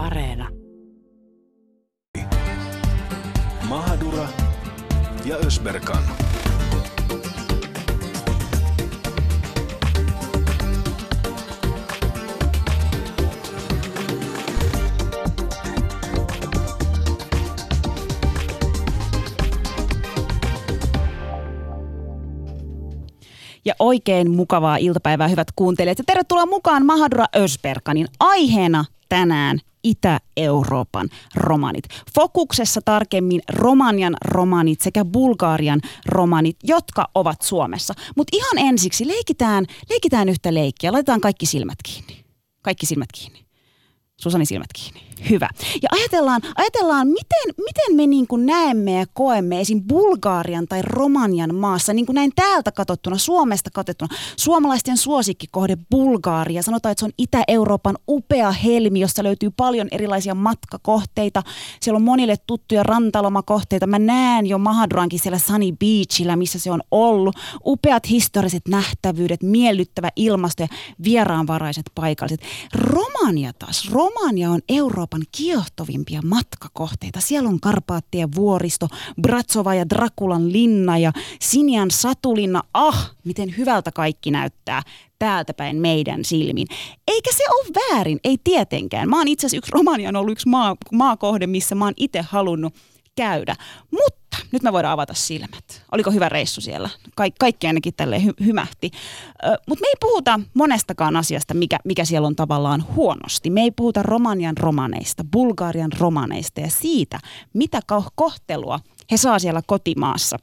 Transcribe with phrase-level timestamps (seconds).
[0.00, 0.48] Areena.
[3.68, 4.28] Mahadura
[5.24, 6.02] ja Ösberkan.
[23.64, 25.98] Ja oikein mukavaa iltapäivää, hyvät kuuntelijat.
[25.98, 31.84] Ja tervetuloa mukaan Mahadura Ösberkanin aiheena tänään Itä-Euroopan romanit.
[32.14, 37.94] Fokuksessa tarkemmin Romanian romanit sekä Bulgarian romanit, jotka ovat Suomessa.
[38.16, 40.92] Mutta ihan ensiksi leikitään, leikitään yhtä leikkiä.
[40.92, 42.24] Laitetaan kaikki silmät kiinni.
[42.62, 43.44] Kaikki silmät kiinni.
[44.20, 45.09] Susani silmät kiinni.
[45.30, 45.48] Hyvä.
[45.82, 49.82] Ja ajatellaan, ajatellaan miten, miten me niin kuin näemme ja koemme esim.
[49.88, 56.62] Bulgarian tai Romanian maassa, niin kuin näin täältä katsottuna, Suomesta katsottuna, suomalaisten suosikkikohde Bulgaria.
[56.62, 61.42] Sanotaan, että se on Itä-Euroopan upea helmi, jossa löytyy paljon erilaisia matkakohteita.
[61.80, 63.86] Siellä on monille tuttuja rantalomakohteita.
[63.86, 67.36] Mä näen jo Mahadurankin siellä Sunny Beachillä, missä se on ollut.
[67.66, 70.68] Upeat historiset nähtävyydet, miellyttävä ilmasto ja
[71.04, 72.40] vieraanvaraiset paikalliset.
[72.74, 73.90] Romania taas.
[73.92, 77.20] Romania on Euroopan kiehtovimpia matkakohteita.
[77.20, 78.88] Siellä on Karpaattien vuoristo,
[79.22, 82.62] Bratsova ja Drakulan linna ja Sinian satulinna.
[82.74, 84.82] Ah, miten hyvältä kaikki näyttää
[85.18, 86.66] täältä päin meidän silmin.
[87.08, 89.08] Eikä se ole väärin, ei tietenkään.
[89.08, 92.22] Mä oon itse asiassa yksi Romania on ollut yksi maa, maakohde, missä mä oon itse
[92.22, 92.74] halunnut
[93.20, 93.56] käydä.
[93.90, 95.82] Mutta nyt me voidaan avata silmät.
[95.92, 96.88] Oliko hyvä reissu siellä?
[97.16, 98.90] Kaik, kaikki ainakin tälle hy- hymähti.
[99.68, 103.50] Mutta me ei puhuta monestakaan asiasta, mikä, mikä siellä on tavallaan huonosti.
[103.50, 107.20] Me ei puhuta Romanian romaneista, Bulgarian romaneista ja siitä,
[107.54, 107.80] mitä
[108.14, 110.36] kohtelua he saa siellä kotimaassa.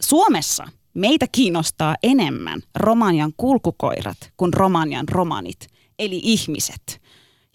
[0.00, 5.66] Suomessa meitä kiinnostaa enemmän Romanian kulkukoirat kuin Romanian romanit,
[5.98, 7.03] eli ihmiset.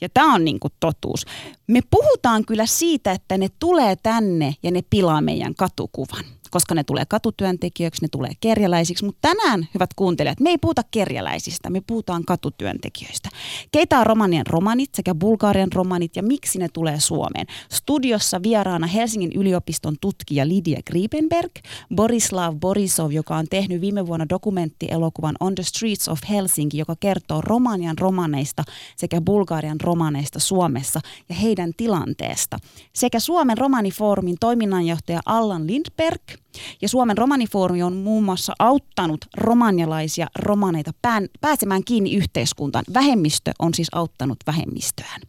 [0.02, 1.26] Ja tämä on niinku totuus.
[1.68, 6.84] Me puhutaan kyllä siitä, että ne tulee tänne ja ne pilaa meidän katukuvan koska ne
[6.84, 9.06] tulee katutyöntekijöiksi, ne tulee kerjäläisiksi.
[9.06, 13.30] Mutta tänään, hyvät kuuntelijat, me ei puhuta kerjäläisistä, me puhutaan katutyöntekijöistä.
[13.72, 17.48] Keitä on Romanian romanit sekä Bulgarian romanit ja miksi ne tulee Suomeen?
[17.72, 21.52] Studiossa vieraana Helsingin yliopiston tutkija Lydia Griebenberg,
[21.96, 27.42] Borislav Borisov, joka on tehnyt viime vuonna dokumenttielokuvan On the Streets of Helsinki, joka kertoo
[27.42, 28.64] Romanian romaneista
[28.96, 32.58] sekä Bulgarian romaneista Suomessa ja heidän tilanteesta.
[32.94, 36.22] Sekä Suomen romanifoorumin toiminnanjohtaja Allan Lindberg–
[36.82, 42.86] ja Suomen romanifoorumi on muun muassa auttanut romanialaisia romaneita pään, pääsemään kiinni yhteiskuntaan.
[42.94, 45.22] Vähemmistö on siis auttanut vähemmistöään.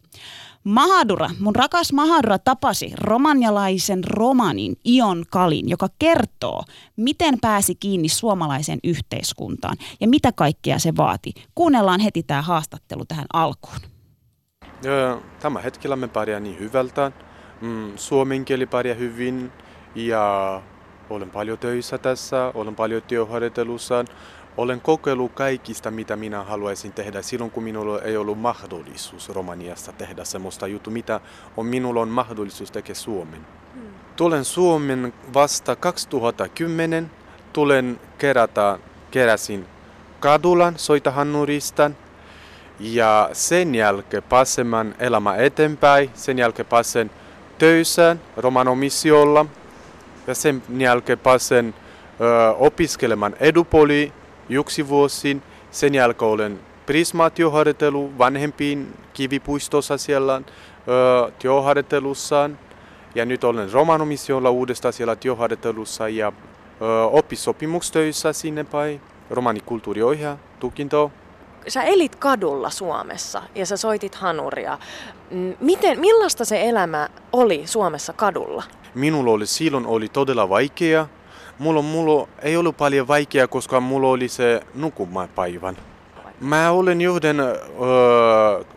[0.63, 6.63] Mahadura, mun rakas Mahadura tapasi romanialaisen romanin Ion Kalin, joka kertoo,
[6.95, 11.33] miten pääsi kiinni suomalaiseen yhteiskuntaan ja mitä kaikkea se vaati.
[11.55, 13.77] Kuunnellaan heti tämä haastattelu tähän alkuun.
[15.39, 17.11] Tämä hetkellä me pärjää niin hyvältä.
[17.61, 19.51] Mm, suomen kieli pärjää hyvin
[19.95, 20.61] ja
[21.11, 24.05] olen paljon töissä tässä, olen paljon työharjoittelussa.
[24.57, 30.23] Olen kokeillut kaikista, mitä minä haluaisin tehdä silloin, kun minulla ei ollut mahdollisuus Romaniassa tehdä
[30.23, 31.19] semmoista juttu, mitä
[31.57, 33.45] on, minulla on mahdollisuus tehdä Suomen.
[33.73, 33.81] Hmm.
[34.15, 37.11] Tulen Suomen vasta 2010.
[37.53, 38.79] Tulen kerätä,
[39.11, 39.65] keräsin
[40.19, 41.97] kadulan Soitahannuristan
[42.79, 46.09] ja sen jälkeen pääsemään elämä eteenpäin.
[46.13, 47.11] Sen jälkeen pääsen
[47.57, 49.45] töissä Romanomissiolla
[50.27, 51.73] ja sen jälkeen pääsen
[52.21, 54.13] ö, opiskelemaan edupoli
[54.49, 55.43] yksi vuosin.
[55.71, 60.41] Sen jälkeen olen prismaatioharjoitelu vanhempiin kivipuistossa siellä
[61.39, 62.59] ö.
[63.15, 66.31] Ja nyt olen romanomisiolla uudestaan siellä työharjoittelussa ja
[66.81, 69.01] ö, oppisopimustöissä sinne päin.
[69.29, 71.11] Romanikulttuuriohjaa, tukinto.
[71.67, 74.77] Sä elit kadulla Suomessa ja sä soitit hanuria.
[75.59, 78.63] Miten, millaista se elämä oli Suomessa kadulla?
[78.95, 81.07] Minulla oli silloin oli todella vaikea.
[81.59, 85.77] Mulla, mulla ei ollut paljon vaikeaa, koska mulla oli se nukumapäivän.
[86.39, 87.55] Mä olen yhden öö,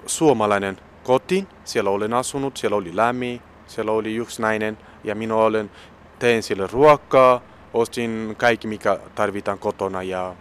[0.06, 1.48] suomalainen kotiin.
[1.64, 5.70] Siellä olen asunut, siellä oli lämmin, siellä oli yksi nainen ja minä olen
[6.18, 7.40] tein sille ruokaa,
[7.74, 10.34] ostin kaikki mikä tarvitaan kotona ja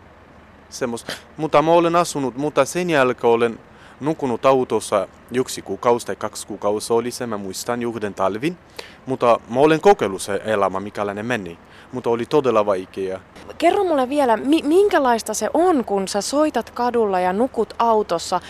[0.70, 1.14] semmoista.
[1.38, 3.60] Mutta mä olen asunut, mutta sen jälkeen olen
[4.00, 8.58] nukunut autossa yksi kuukausi tai kaksi kuukausi oli se, mä muistan yhden talvin.
[9.06, 11.58] Mutta mä olen kokeillut se elämä, mikälainen meni.
[11.92, 13.20] Mutta oli todella vaikea.
[13.58, 18.42] Kerro mulle vielä, minkälaista se on, kun sä soitat kadulla ja nukut autossa.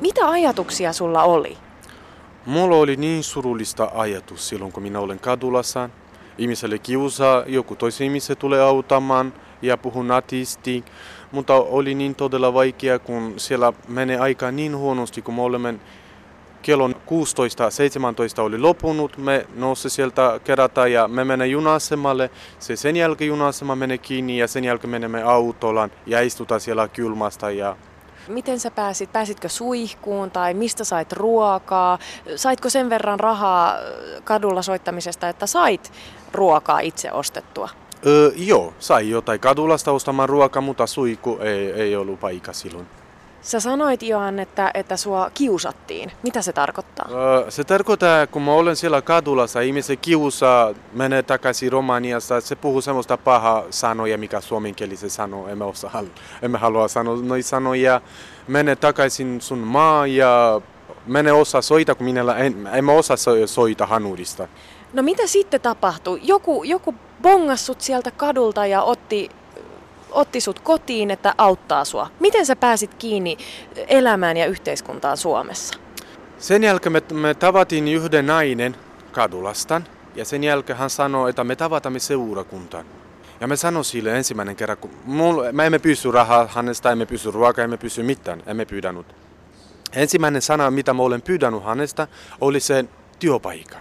[0.00, 1.56] Mitä ajatuksia sulla oli?
[2.46, 5.60] Mulla oli niin surullista ajatus silloin, kun minä olen kadulla.
[6.38, 9.32] Ihmiselle kiusaa, joku toisen ihmisen tulee autamaan
[9.62, 10.84] ja puhun natisti.
[11.32, 15.74] Mutta oli niin todella vaikea, kun siellä menee aika niin huonosti, kun me olemme
[16.62, 16.92] kello 16-17
[18.38, 22.30] oli lopunut, me nousi sieltä kerätä ja me menemme junasemalle.
[22.58, 27.50] Se sen jälkeen junasema menee kiinni ja sen jälkeen menemme autolan ja istutaan siellä kylmästä
[27.50, 27.76] ja
[28.28, 29.12] Miten sä pääsit?
[29.12, 31.98] Pääsitkö suihkuun tai mistä sait ruokaa?
[32.36, 33.74] Saitko sen verran rahaa
[34.24, 35.92] kadulla soittamisesta, että sait
[36.32, 37.68] ruokaa itse ostettua?
[38.36, 42.86] Joo, sai jotain kadulasta ostamaan ruokaa, mutta suiku ei, ei ollut paikka silloin.
[43.42, 46.12] Sä sanoit Johan, että, että sua kiusattiin.
[46.22, 47.08] Mitä se tarkoittaa?
[47.10, 52.80] Öö, se tarkoittaa, kun mä olen siellä kadulassa, ihmiset kiusaa, menee takaisin Romaniasta, se puhuu
[52.80, 56.02] semmoista pahaa sanoja, mikä suomen kieli se sanoo, emme, osaa,
[56.42, 58.00] emme halua sanoa noita sanoja.
[58.48, 60.60] Mene takaisin sun maa ja
[61.06, 63.16] mene osaa soita, kun minä en, en mä osaa
[63.46, 64.48] soita hanurista.
[64.92, 66.20] No mitä sitten tapahtui?
[66.22, 69.30] Joku, joku bongassut sieltä kadulta ja otti
[70.10, 72.10] otti sut kotiin, että auttaa sua.
[72.20, 73.36] Miten sä pääsit kiinni
[73.88, 75.78] elämään ja yhteiskuntaan Suomessa?
[76.38, 78.76] Sen jälkeen me, me tavattiin yhden nainen
[79.12, 79.84] kadulastan
[80.14, 82.84] ja sen jälkeen hän sanoi, että me tavatamme seurakuntaan.
[83.40, 87.30] Ja me sanoin sille ensimmäinen kerran, kun mulla, me emme pysy rahaa hänestä, emme pysy
[87.30, 89.06] ruokaa, emme pysy mitään, emme pyydännyt.
[89.92, 92.08] Ensimmäinen sana, mitä mä olen pyydännyt hänestä,
[92.40, 92.84] oli se
[93.18, 93.76] työpaikka.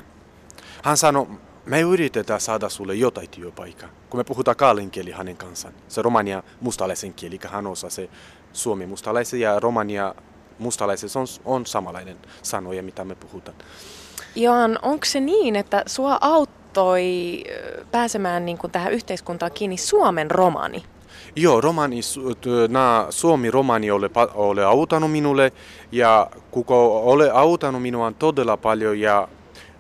[0.84, 1.28] Hän sanoi,
[1.66, 3.90] me yritetään saada sulle jotain työpaikkaa.
[4.10, 8.10] Kun me puhutaan kaalin kieli hänen kanssaan, se romania mustalaisen kieli, hän osaa se
[8.54, 10.16] suomi mustalaisen ja romania
[10.60, 13.58] mustalaisen, on, on samanlainen sanoja, mitä me puhutaan.
[14.36, 17.44] Johan, onko se niin, että sua auttoi
[17.92, 20.84] pääsemään niin kuin tähän yhteiskuntaan kiinni Suomen romani?
[21.36, 22.00] Joo, romani,
[22.70, 25.52] na, Suomi romani ole, ole auttanut minulle
[25.92, 29.28] ja kuka ole auttanut minua todella paljon ja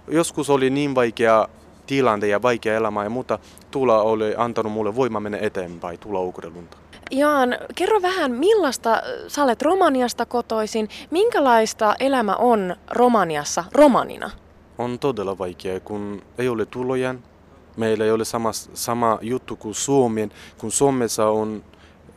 [0.07, 1.47] joskus oli niin vaikea
[1.87, 3.39] tilante ja vaikea elämä ja muuta,
[3.71, 6.77] tulla oli antanut mulle voima mennä eteenpäin, tulla Ukrelunta.
[7.11, 14.29] Jaan, kerro vähän, millaista, sä olet Romaniasta kotoisin, minkälaista elämä on Romaniassa romanina?
[14.77, 17.15] On todella vaikea, kun ei ole tuloja.
[17.77, 21.63] Meillä ei ole sama, sama juttu kuin Suomen, kun Suomessa on,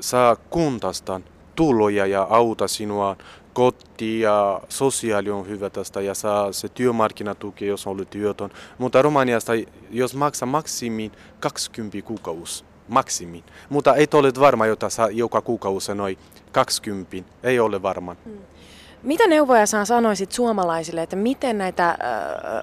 [0.01, 1.25] saa kuntastaan
[1.57, 3.17] tuloja ja auta sinua
[3.55, 8.51] koti ja sosiaali on hyvä tästä ja saa se työmarkkinatuki, jos on työtön.
[8.79, 9.53] Mutta Romaniasta,
[9.91, 13.45] jos maksaa maksimiin 20 kuukausi, maksimiin.
[13.69, 16.19] Mutta ei ole varma, jota saa joka kuukausi noin
[16.53, 18.17] 20, ei ole varma.
[18.25, 18.39] Hmm.
[19.03, 21.97] Mitä neuvoja sä sanoisit suomalaisille, että miten näitä äh,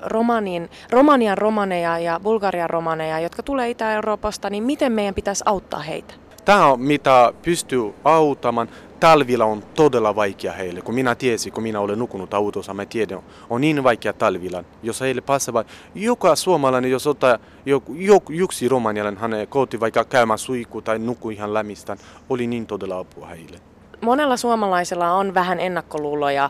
[0.02, 6.14] romanin, Romanian romaneja ja Bulgarian romaneja, jotka tulee Itä-Euroopasta, niin miten meidän pitäisi auttaa heitä?
[6.46, 8.70] Tämä on mitä pystyy auttamaan
[9.02, 10.82] talvilla on todella vaikea heille.
[10.82, 13.20] Kun minä tiesin, kun minä olen nukunut autossa, mä tiedän,
[13.50, 14.64] on niin vaikea talvilla.
[14.84, 15.64] Jos heille passava,
[15.96, 21.30] joka suomalainen, jos ottaa joku, joku, yksi romanialainen, hän kooti vaikka käymään suiku tai nuku
[21.30, 21.98] ihan lämistään,
[22.30, 23.60] oli niin todella apua heille.
[24.02, 26.50] Monella suomalaisella on vähän ennakkoluuloja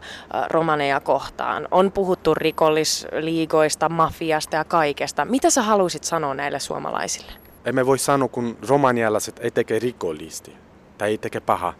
[0.49, 1.67] romaneja kohtaan.
[1.71, 5.25] On puhuttu rikollisliigoista, mafiasta ja kaikesta.
[5.25, 7.31] Mitä sä haluaisit sanoa näille suomalaisille?
[7.65, 10.55] Emme voi sanoa, kun romanialaiset ei teke rikollisesti
[10.97, 11.73] tai ei teke paha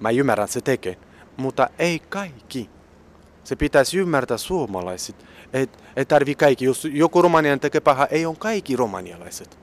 [0.00, 0.96] Mä ymmärrän, se tekee.
[1.36, 2.70] Mutta ei kaikki.
[3.44, 5.16] Se pitäisi ymmärtää suomalaiset.
[5.52, 6.64] Ei, ei tarvi kaikki.
[6.64, 9.58] Jos joku romanian tekee paha, ei ole kaikki romanialaiset.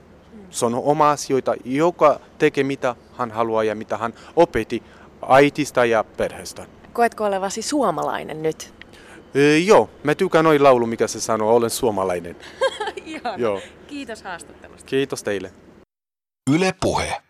[0.50, 4.82] Se on oma asioita, joka tekee mitä hän haluaa ja mitä hän opetti
[5.22, 6.66] aitista ja perheestä.
[6.92, 8.74] Koetko olevasi suomalainen nyt?
[9.34, 12.36] E, joo, mä tykkään noin laulu, mikä se sanoo, olen suomalainen.
[13.36, 13.60] joo.
[13.86, 14.86] Kiitos haastattelusta.
[14.86, 15.52] Kiitos teille.
[16.50, 17.22] Yle Puhe.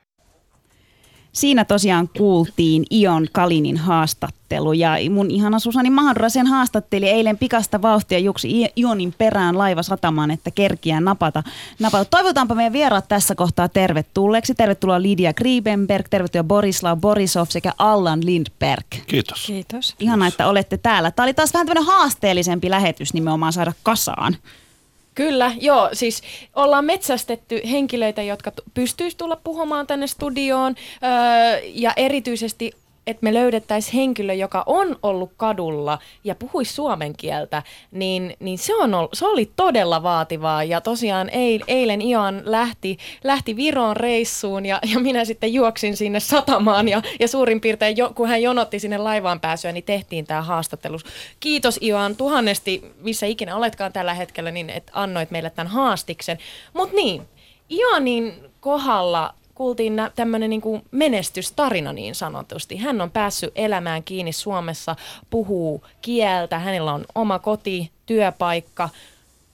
[1.33, 7.83] Siinä tosiaan kuultiin Ion Kalinin haastattelu ja mun ihana Susani Mahadura sen haastatteli eilen pikasta
[7.83, 11.43] vauhtia juksi Ionin perään laiva satamaan, että kerkiää napata.
[11.79, 12.05] napata.
[12.05, 14.55] Toivotaanpa meidän vieraat tässä kohtaa tervetulleeksi.
[14.55, 18.87] Tervetuloa Lidia Griebenberg, tervetuloa Borislav Borisov sekä Allan Lindberg.
[19.07, 19.47] Kiitos.
[19.47, 19.95] Kiitos.
[19.99, 21.11] Ihana, että olette täällä.
[21.11, 24.37] Tämä oli taas vähän tämmöinen haasteellisempi lähetys nimenomaan saada kasaan.
[25.15, 25.89] Kyllä, joo.
[25.93, 26.23] Siis
[26.57, 30.75] ollaan metsästetty henkilöitä, jotka pystyisivät tulla puhumaan tänne studioon.
[31.03, 32.73] Öö, ja erityisesti
[33.07, 38.75] että me löydettäisiin henkilö, joka on ollut kadulla ja puhuisi suomen kieltä, niin, niin se,
[38.75, 40.65] on ollut, se oli todella vaativaa.
[40.65, 46.21] Ja tosiaan eil, eilen Ian lähti, lähti Viroon reissuun ja, ja minä sitten juoksin sinne
[46.21, 50.43] satamaan ja, ja suurin piirtein, jo, kun hän jonotti sinne laivaan pääsyä, niin tehtiin tämä
[50.43, 50.99] haastattelu.
[51.41, 56.39] Kiitos Ian tuhannesti, missä ikinä oletkaan tällä hetkellä, niin että annoit meille tämän haastiksen.
[56.75, 57.23] Mutta niin,
[57.71, 62.77] Ianin kohdalla kuultiin tämmöinen niin menestystarina niin sanotusti.
[62.77, 64.97] Hän on päässyt elämään kiinni Suomessa,
[65.31, 68.89] puhuu kieltä, hänellä on oma koti, työpaikka.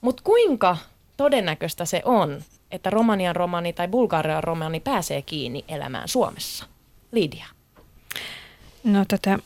[0.01, 0.77] Mutta kuinka
[1.17, 2.41] todennäköistä se on,
[2.71, 6.65] että Romanian romani tai Bulgarian romani pääsee kiinni elämään Suomessa?
[7.11, 7.45] Lidia.
[8.83, 9.39] No tätä,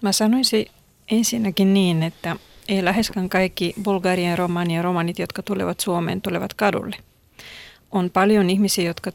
[0.00, 0.66] mä sanoisin
[1.10, 2.36] Ensinnäkin niin, että
[2.68, 6.96] ei läheskään kaikki Bulgarian romani ja romanit, jotka tulevat Suomeen, tulevat kadulle.
[7.92, 9.12] On paljon ihmisiä, jotka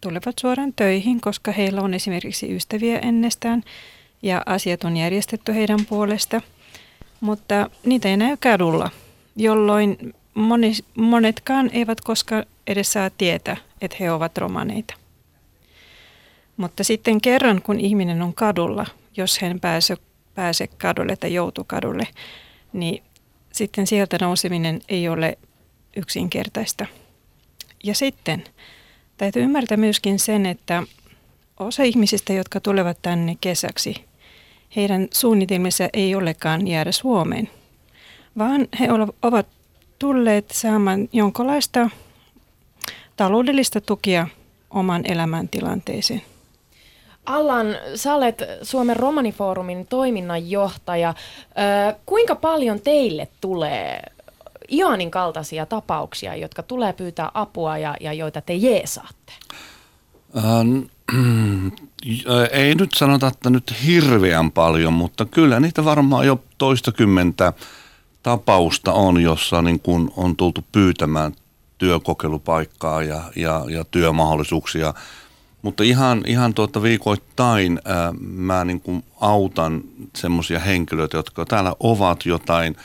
[0.00, 3.62] tulevat suoraan töihin, koska heillä on esimerkiksi ystäviä ennestään
[4.22, 6.40] ja asiat on järjestetty heidän puolesta.
[7.20, 8.90] Mutta niitä ei näy kadulla,
[9.36, 10.14] jolloin
[10.94, 14.94] monetkaan eivät koskaan edes saa tietää, että he ovat romaneita.
[16.56, 19.96] Mutta sitten kerran, kun ihminen on kadulla, jos hän pääsee
[20.34, 22.08] pääse kadulle tai joutuu kadulle,
[22.72, 23.02] niin
[23.52, 25.38] sitten sieltä nouseminen ei ole
[25.96, 26.86] yksinkertaista.
[27.84, 28.44] Ja sitten
[29.20, 30.82] täytyy ymmärtää myöskin sen, että
[31.58, 34.04] osa ihmisistä, jotka tulevat tänne kesäksi,
[34.76, 37.50] heidän suunnitelmissa ei olekaan jäädä Suomeen,
[38.38, 38.88] vaan he
[39.22, 39.46] ovat
[39.98, 41.90] tulleet saamaan jonkinlaista
[43.16, 44.26] taloudellista tukia
[44.70, 46.22] oman elämäntilanteeseen.
[47.26, 51.14] Allan, sä olet Suomen romanifoorumin toiminnanjohtaja.
[52.06, 54.02] kuinka paljon teille tulee
[54.72, 59.32] Ioanin kaltaisia tapauksia, jotka tulee pyytää apua ja, ja joita te jeesaatte?
[60.36, 60.78] Ähm,
[62.52, 67.52] ei nyt sanota, että nyt hirveän paljon, mutta kyllä niitä varmaan jo toistakymmentä
[68.22, 71.32] tapausta on, jossa niin kun on tultu pyytämään
[71.78, 74.94] työkokeilupaikkaa ja, ja, ja työmahdollisuuksia.
[75.62, 79.82] Mutta ihan, ihan tuota viikoittain ää, mä niin kuin autan
[80.16, 82.76] semmoisia henkilöitä, jotka täällä ovat jotain,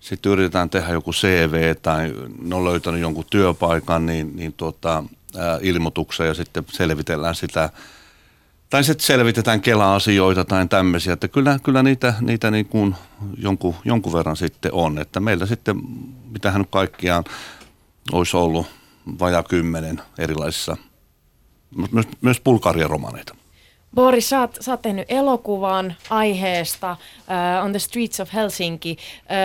[0.00, 5.04] sitten yritetään tehdä joku CV tai ne on löytänyt jonkun työpaikan, niin, niin tuota,
[5.60, 7.70] ilmoituksen ja sitten selvitellään sitä.
[8.70, 12.94] Tai sitten selvitetään Kela-asioita tai tämmöisiä, että kyllä, kyllä niitä, niitä niin kuin
[13.36, 14.98] jonkun, jonkun verran sitten on.
[14.98, 15.76] Että meillä sitten,
[16.30, 17.24] mitähän kaikkiaan
[18.12, 18.66] olisi ollut
[19.20, 20.76] vajaa kymmenen erilaisissa,
[21.92, 23.34] myös, myös Bulgarian romaneita.
[23.94, 28.96] Boris, sä oot, sä oot tehnyt elokuvan aiheesta uh, On the Streets of Helsinki.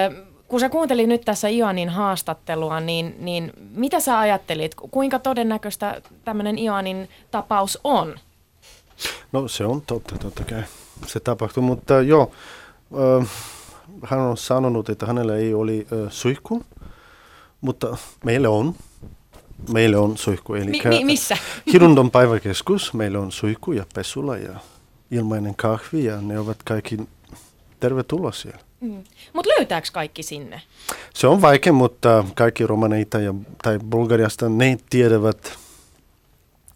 [0.09, 4.75] Uh, kun sä kuuntelin nyt tässä Ioanin haastattelua, niin, niin mitä sä ajattelit?
[4.75, 8.15] Kuinka todennäköistä tämmöinen Ioanin tapaus on?
[9.31, 10.63] No se on totta, totta kai.
[11.07, 12.31] Se tapahtuu, mutta joo,
[12.91, 13.27] uh,
[14.03, 16.63] hän on sanonut, että hänellä ei oli uh, suihku,
[17.61, 18.75] mutta meillä on.
[19.73, 20.53] Meillä on suihku.
[20.53, 21.37] Eli mi, mi, missä?
[21.73, 22.93] Hirundon päiväkeskus.
[22.93, 24.59] Meillä on suihku ja pesula ja
[25.11, 26.97] ilmainen kahvi ja ne ovat kaikki
[27.79, 28.59] tervetuloa siellä.
[28.85, 29.03] Mm.
[29.33, 30.61] Mutta löytääkö kaikki sinne?
[31.13, 35.57] Se on vaikea, mutta kaikki romaneita ja, tai Bulgariasta ne tiedävät,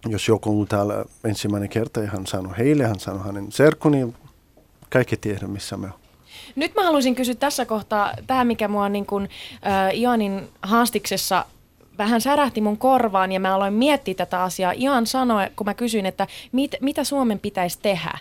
[0.07, 4.13] jos joku on täällä ensimmäinen kerta ja hän sanoo heille, hän sanoo hänen serkuni,
[4.89, 5.93] kaikki tiedä missä me on.
[6.55, 9.27] Nyt mä haluaisin kysyä tässä kohtaa, tämä mikä mua niin kun,
[9.67, 11.45] äh, Ianin haastiksessa
[11.99, 14.73] vähän särähti mun korvaan ja mä aloin miettiä tätä asiaa.
[14.75, 18.17] Ian sanoi, kun mä kysyin, että mit, mitä Suomen pitäisi tehdä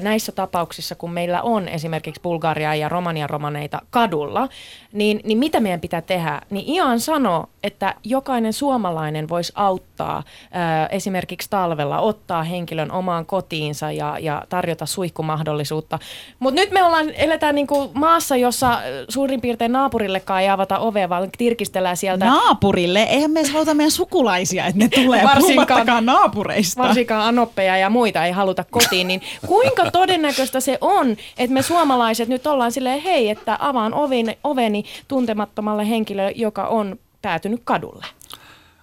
[0.00, 4.48] näissä tapauksissa, kun meillä on esimerkiksi Bulgaria ja Romania romaneita kadulla,
[4.92, 6.40] niin, niin mitä meidän pitää tehdä?
[6.50, 13.92] Niin Ian sanoi, että jokainen suomalainen voisi auttaa ää, esimerkiksi talvella, ottaa henkilön omaan kotiinsa
[13.92, 15.98] ja, ja tarjota suihkumahdollisuutta.
[16.38, 18.78] Mutta nyt me ollaan, eletään niinku maassa, jossa
[19.08, 22.24] suurin piirtein naapurillekaan ei avata ovea, vaan tirkistellään sieltä.
[22.24, 23.03] Naapurille?
[23.06, 26.82] Eihän me haluta meidän sukulaisia, että ne tulee varsinkaan naapureista.
[26.82, 29.08] Varsinkaan anoppeja ja muita ei haluta kotiin.
[29.08, 34.38] Niin kuinka todennäköistä se on, että me suomalaiset nyt ollaan silleen, hei, että avaan oveni,
[34.44, 38.06] oveni tuntemattomalle henkilölle, joka on päätynyt kadulle?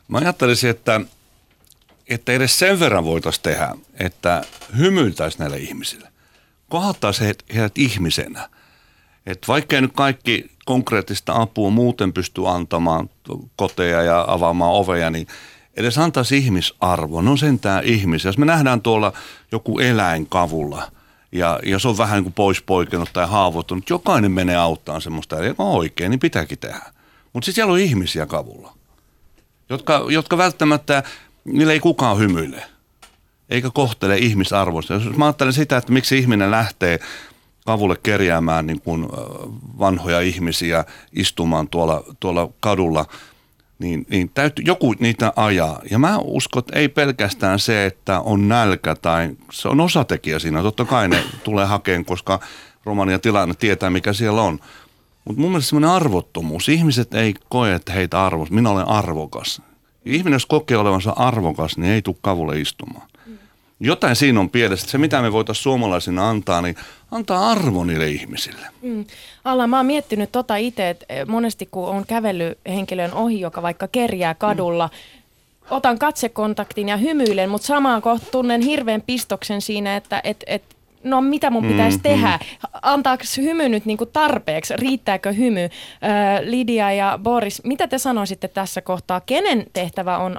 [0.08, 1.02] Mä ajattelisin, että,
[2.10, 4.44] että edes sen verran voitaisiin tehdä, että
[4.78, 6.08] hymyiltäisiin näille ihmisille.
[6.70, 8.50] Kohattaisiin heidät, ihmisenä.
[9.26, 13.10] Että vaikka nyt kaikki konkreettista apua muuten pysty antamaan
[13.56, 15.28] koteja ja avaamaan oveja, niin
[15.78, 17.22] edes antaisi ihmisarvo.
[17.22, 18.30] No sentään ihmisiä.
[18.30, 19.14] Jos me nähdään tuolla
[19.52, 20.92] joku eläin kavulla
[21.32, 25.46] ja, ja se on vähän niin kuin pois poikenut tai haavoittunut, jokainen menee auttaa semmoista,
[25.46, 26.82] joka on oikein, niin pitääkin tehdä.
[27.34, 28.74] Mutta sitten siellä on ihmisiä kavulla,
[29.70, 31.04] jotka, jotka välttämättä,
[31.44, 32.64] niillä ei kukaan hymyile,
[33.50, 34.94] eikä kohtele ihmisarvoista.
[34.94, 37.00] Jos mä ajattelen sitä, että miksi ihminen lähtee
[37.72, 39.08] kavulle kerjäämään niin kuin
[39.80, 43.06] vanhoja ihmisiä istumaan tuolla, tuolla kadulla,
[43.80, 45.82] niin, niin täytyy, joku niitä ajaa.
[45.92, 50.62] Ja mä uskon, että ei pelkästään se, että on nälkä tai se on osatekijä siinä.
[50.62, 52.40] Totta kai ne tulee hakeen, koska
[52.86, 54.60] Romania tilanne tietää, mikä siellä on.
[55.26, 56.70] Mutta mun mielestä semmoinen arvottomuus.
[56.70, 58.52] Ihmiset ei koe, että heitä arvos.
[58.52, 59.62] Minä olen arvokas.
[60.06, 63.08] Ihminen, jos kokee olevansa arvokas, niin ei tule kavulle istumaan.
[63.84, 64.88] Jotain siinä on pielessä.
[64.88, 66.76] Se, mitä me voitaisiin suomalaisina antaa, niin
[67.12, 68.68] antaa arvo niille ihmisille.
[68.82, 69.06] Mm.
[69.44, 73.62] Alla, mä oon miettinyt tota itse, että eh, monesti kun on kävellyt henkilön ohi, joka
[73.62, 75.68] vaikka kerjää kadulla, mm.
[75.70, 80.64] otan katsekontaktin ja hymyilen, mutta samaan kohtaan tunnen hirveän pistoksen siinä, että et, et
[81.04, 82.40] no mitä mun pitäisi mm, tehdä,
[82.82, 85.64] antaako hymy nyt niinku tarpeeksi, riittääkö hymy.
[85.64, 85.70] Ö,
[86.42, 90.38] Lidia ja Boris, mitä te sanoisitte tässä kohtaa, kenen tehtävä on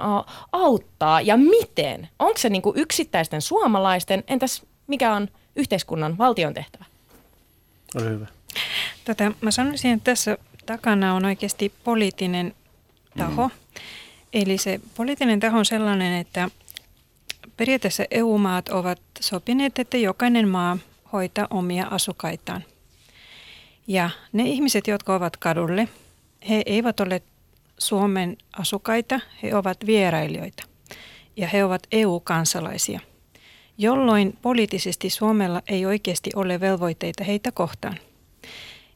[0.51, 2.09] auttaa ja miten?
[2.19, 6.85] Onko se niinku yksittäisten suomalaisten, entäs mikä on yhteiskunnan, valtion tehtävä?
[7.95, 8.27] Ole hyvä.
[9.05, 12.55] Tätä, mä sanoisin, että tässä takana on oikeasti poliittinen
[13.17, 13.47] taho.
[13.47, 13.53] Mm.
[14.33, 16.49] Eli se poliittinen taho on sellainen, että
[17.57, 20.77] periaatteessa EU-maat ovat sopineet, että jokainen maa
[21.13, 22.63] hoitaa omia asukaitaan.
[23.87, 25.87] Ja ne ihmiset, jotka ovat kadulle,
[26.49, 27.21] he eivät ole
[27.77, 30.63] Suomen asukkaita, he ovat vierailijoita
[31.37, 32.99] ja he ovat EU-kansalaisia,
[33.77, 37.97] jolloin poliittisesti Suomella ei oikeasti ole velvoitteita heitä kohtaan.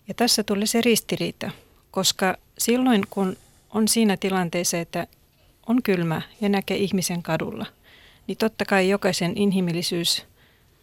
[0.07, 1.51] Ja tässä tulee se ristiriita,
[1.91, 3.37] koska silloin kun
[3.69, 5.07] on siinä tilanteessa, että
[5.67, 7.65] on kylmä ja näkee ihmisen kadulla,
[8.27, 10.25] niin totta kai jokaisen inhimillisyys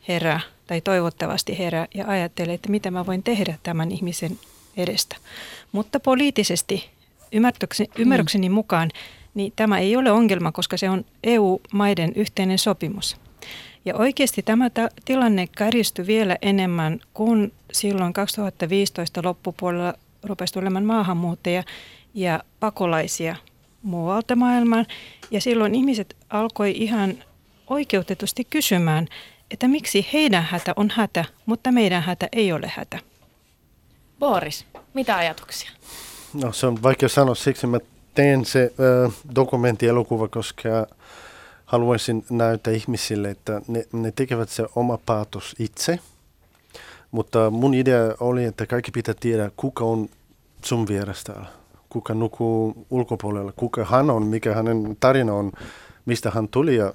[0.08, 4.38] herää tai toivottavasti herää ja ajattelee, että mitä mä voin tehdä tämän ihmisen
[4.76, 5.16] edestä.
[5.72, 6.90] Mutta poliittisesti
[7.98, 8.54] ymmärrykseni, mm.
[8.54, 8.90] mukaan
[9.34, 13.16] niin tämä ei ole ongelma, koska se on EU-maiden yhteinen sopimus.
[13.84, 21.62] Ja oikeasti tämä ta- tilanne kärjistyi vielä enemmän, kun silloin 2015 loppupuolella rupesi tulemaan maahanmuuttajia
[22.14, 23.36] ja pakolaisia
[23.82, 24.86] muualta maailmaan.
[25.30, 27.14] Ja silloin ihmiset alkoi ihan
[27.66, 29.08] oikeutetusti kysymään,
[29.50, 32.98] että miksi heidän hätä on hätä, mutta meidän hätä ei ole hätä.
[34.18, 35.70] Boris, mitä ajatuksia?
[36.34, 37.78] No se on vaikea sanoa, siksi mä
[38.14, 38.72] teen se
[39.06, 40.86] äh, dokumenttielokuva, koska
[41.64, 45.98] haluaisin näyttää ihmisille, että ne, ne tekevät se oma päätös itse.
[47.10, 50.08] Mutta mun idea oli, että kaikki pitää tiedä, kuka on
[50.64, 51.34] sun vierestä
[51.94, 55.52] kuka nukkuu ulkopuolella, kuka hän on, mikä hänen tarina on,
[56.06, 56.92] mistä hän tuli ja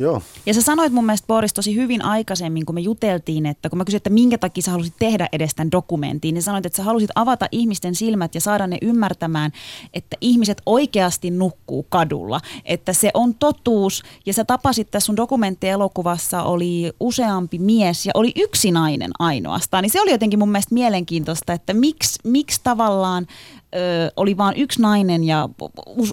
[0.00, 0.22] Joo.
[0.46, 3.84] Ja sä sanoit mun mielestä Boris tosi hyvin aikaisemmin, kun me juteltiin, että kun mä
[3.84, 7.10] kysyin, että minkä takia sä halusit tehdä edes tämän dokumentin, niin sanoit, että sä halusit
[7.14, 9.52] avata ihmisten silmät ja saada ne ymmärtämään,
[9.94, 14.02] että ihmiset oikeasti nukkuu kadulla, että se on totuus.
[14.26, 19.82] Ja sä tapasit tässä sun dokumenttielokuvassa oli useampi mies ja oli yksi nainen ainoastaan.
[19.82, 23.26] Niin se oli jotenkin mun mielestä mielenkiintoista, että miksi, miksi tavallaan
[23.74, 25.48] ö, oli vain yksi nainen ja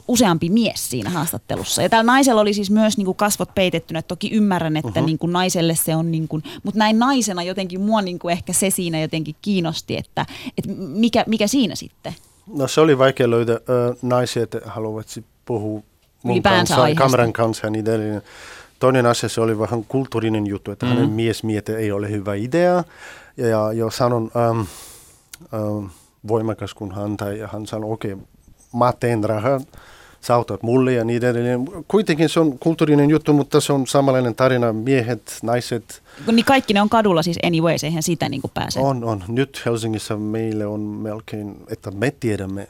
[0.07, 1.81] useampi mies siinä haastattelussa.
[1.81, 4.01] Ja tällä naisella oli siis myös niin kuin kasvot peitettynä.
[4.01, 5.05] Toki ymmärrän, että uh-huh.
[5.05, 8.53] niin kuin naiselle se on, niin kuin, mutta näin naisena jotenkin mua niin kuin ehkä
[8.53, 10.25] se siinä jotenkin kiinnosti, että,
[10.57, 12.13] että mikä, mikä siinä sitten?
[12.55, 15.07] No se oli vaikea löytää ö, naisia, että haluavat
[15.45, 15.81] puhua
[16.23, 17.03] mun kanssa, aiheesta.
[17.03, 18.21] kameran kanssa ja niin edelleen.
[18.79, 20.99] Toinen asia se oli vähän kulttuurinen juttu, että mm-hmm.
[20.99, 22.83] hänen miesmiete ei ole hyvä idea.
[23.37, 24.59] Ja, ja jo sanon, ähm,
[25.53, 25.85] ähm,
[26.27, 28.25] voimakas kuin hän, tai hän sanoi, okei, okay,
[28.73, 29.61] mä teen rahaa,
[30.21, 31.65] sä autat mulle ja niin edelleen.
[31.87, 36.03] Kuitenkin se on kulttuurinen juttu, mutta se on samanlainen tarina, miehet, naiset.
[36.31, 38.79] Niin kaikki ne on kadulla siis anyways, eihän sitä niin pääse.
[38.79, 39.23] On, on.
[39.27, 42.67] Nyt Helsingissä meille on melkein, että me tiedämme,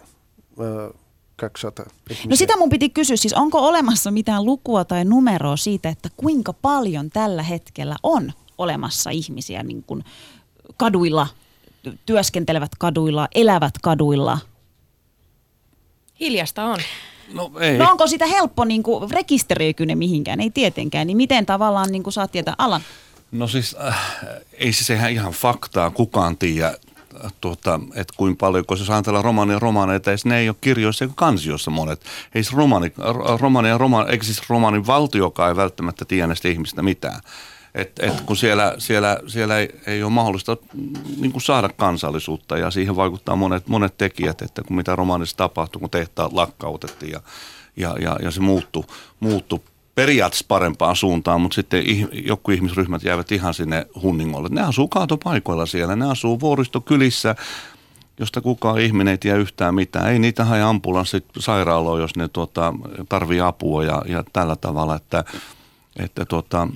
[0.59, 0.93] äh,
[1.35, 2.29] 200 ihmisiä.
[2.29, 6.53] No sitä mun piti kysyä, siis onko olemassa mitään lukua tai numeroa siitä, että kuinka
[6.53, 10.03] paljon tällä hetkellä on olemassa ihmisiä niin kuin
[10.77, 11.27] kaduilla
[12.05, 14.37] työskentelevät kaduilla, elävät kaduilla?
[16.19, 16.79] Hiljasta on.
[17.33, 17.77] No, ei.
[17.77, 20.41] no onko sitä helppo, niin kuin, rekisteröiky ne mihinkään?
[20.41, 21.07] Ei tietenkään.
[21.07, 22.81] Niin miten tavallaan niin kuin saat tietää alan?
[23.31, 24.01] No siis äh,
[24.53, 26.77] ei se sehän ihan faktaa kukaan tiedä,
[27.41, 31.13] tuota, että kuinka paljon, kun se ajatellaan romania romaneita, edes ne ei ole kirjoissa eikä
[31.17, 32.01] kansiossa monet.
[32.35, 32.93] Ei se romani,
[33.39, 37.19] romani ja romani, eikä siis romanin valtiokaan ei välttämättä tiedä näistä ihmistä mitään.
[37.75, 40.57] Et, et kun siellä, siellä, siellä ei, ei ole mahdollista
[41.19, 45.79] niin kuin saada kansallisuutta ja siihen vaikuttaa monet, monet tekijät, että kun mitä romaanissa tapahtui,
[45.79, 47.21] kun tehtaat lakkautettiin ja,
[47.77, 48.83] ja, ja, ja se muuttui,
[49.19, 49.59] muuttui
[49.95, 54.49] periaatteessa parempaan suuntaan, mutta sitten joku ihmisryhmät jäävät ihan sinne hunningolle.
[54.51, 57.35] Ne asuu kaatopaikoilla siellä, ne asuu vuoristokylissä,
[58.19, 60.11] josta kukaan ihminen ei tiedä yhtään mitään.
[60.11, 62.73] Ei niitä hae ambulanssit sairaaloon, jos ne tuota,
[63.09, 65.23] tarvii apua ja, ja tällä tavalla, että,
[65.95, 66.67] että tuota,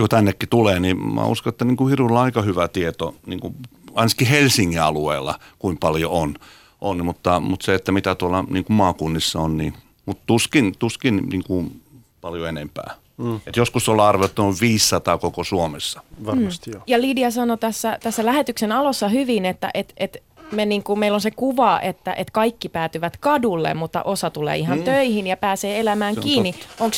[0.00, 3.40] kun tännekin tulee, niin mä uskon, että niin kuin Hirulla on aika hyvä tieto, niin
[3.40, 3.54] kuin
[3.94, 6.34] ainakin Helsingin alueella, kuin paljon on.
[6.80, 9.74] on mutta, mutta se, että mitä tuolla niin kuin maakunnissa on, niin
[10.06, 11.80] mutta tuskin, tuskin niin kuin
[12.20, 12.94] paljon enempää.
[13.16, 13.40] Mm.
[13.46, 16.00] Et joskus ollaan arvioitu on 500 koko Suomessa.
[16.26, 16.74] Varmasti mm.
[16.74, 16.82] joo.
[16.86, 21.14] Ja Lidia sanoi tässä, tässä lähetyksen alussa hyvin, että et, et me niin kuin, meillä
[21.14, 24.84] on se kuva, että, että kaikki päätyvät kadulle, mutta osa tulee ihan mm.
[24.84, 26.54] töihin ja pääsee elämään kiinni.
[26.80, 26.96] Onko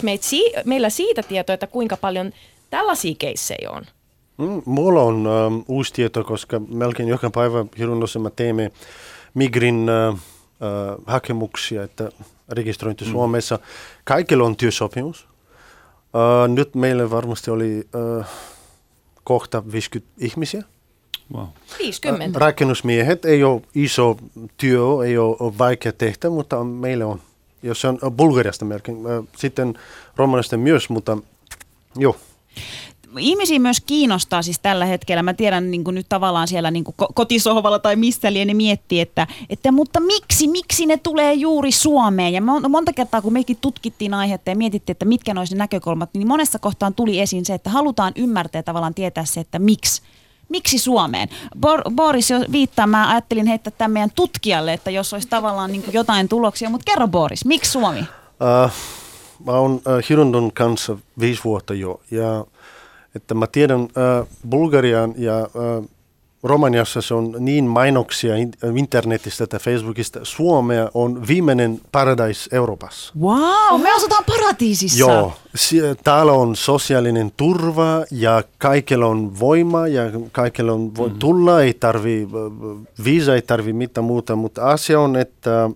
[0.65, 2.33] meillä siitä tietoa, että kuinka paljon
[2.71, 3.85] Tällaisia keissejä on.
[4.39, 8.73] Mm, mulla on äh, uusi tieto, koska melkein joka päivä Hirunnossa me teemme
[9.35, 10.19] Migrin äh, äh,
[11.07, 12.11] hakemuksia, että
[12.49, 13.11] rekisteröinti mm.
[13.11, 13.59] Suomessa.
[14.05, 15.29] Kaikilla on työsopimus.
[16.15, 17.89] Äh, nyt meillä varmasti oli
[18.21, 18.29] äh,
[19.25, 20.63] kohta 50 ihmisiä.
[21.35, 21.47] Wow.
[21.79, 22.39] 50.
[22.39, 24.17] Rakennusmiehet ei ole iso
[24.57, 27.21] työ, ei ole, vaikea tehdä, mutta meillä on.
[27.63, 28.97] Jos se on Bulgariasta melkein.
[28.97, 29.79] Äh, Sitten
[30.17, 31.19] romanista myös, mutta
[31.97, 32.17] joo.
[33.19, 36.95] ihmisiä myös kiinnostaa siis tällä hetkellä, mä tiedän niin kuin nyt tavallaan siellä niin kuin
[37.03, 41.73] ko- kotisohvalla tai missä liian ne miettii, että, että mutta miksi, miksi ne tulee juuri
[41.73, 42.33] Suomeen?
[42.33, 45.59] Ja mon- monta kertaa kun mekin tutkittiin aihetta ja mietittiin, että mitkä ne olisi ne
[45.59, 49.59] näkökulmat, niin monessa kohtaan tuli esiin se, että halutaan ymmärtää ja tavallaan tietää se, että
[49.59, 50.03] miksi.
[50.49, 51.29] Miksi Suomeen?
[51.57, 55.85] Bor- Boris jo viittaa, mä ajattelin heittää tämän meidän tutkijalle, että jos olisi tavallaan niin
[55.93, 58.01] jotain tuloksia, mutta kerro Boris, miksi Suomi?
[58.01, 58.73] Uh,
[59.47, 62.01] mä oon uh, Hirondon kanssa viisi vuotta jo.
[62.11, 62.45] Ja
[63.15, 65.91] että mä tiedän uh, Bulgarian ja uh,
[66.43, 70.21] Romaniassa se on niin mainoksia in- internetistä tai Facebookista.
[70.23, 73.13] Suomea on viimeinen paradise Euroopassa.
[73.21, 74.99] Wow, me asutaan paratiisissa.
[74.99, 75.33] Joo,
[76.05, 82.23] täällä on sosiaalinen turva ja kaikilla on voima ja kaikilla on voi tulla, ei tarvi,
[82.23, 85.71] äh, viisa ei tarvi mitään muuta, mutta asia on, että äh,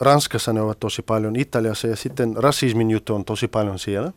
[0.00, 4.12] Ranskassa ne ovat tosi paljon, Italiassa ja sitten rasismin juttu on tosi paljon siellä.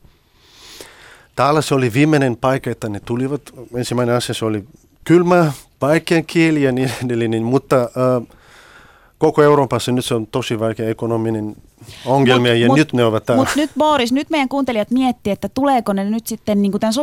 [1.35, 3.41] Täällä se oli viimeinen paikka, että ne tulivat.
[3.75, 4.63] Ensimmäinen asia se oli
[5.07, 8.37] kylmä, vaikea kieli ja niin edelleen, mutta äh,
[9.17, 11.55] koko Euroopassa nyt se on tosi vaikea ekonominen
[12.05, 13.41] ongelmia ja nyt ne ovat täällä.
[13.41, 16.93] Mutta nyt Boris, nyt meidän kuuntelijat miettii, että tuleeko ne nyt sitten niin tämän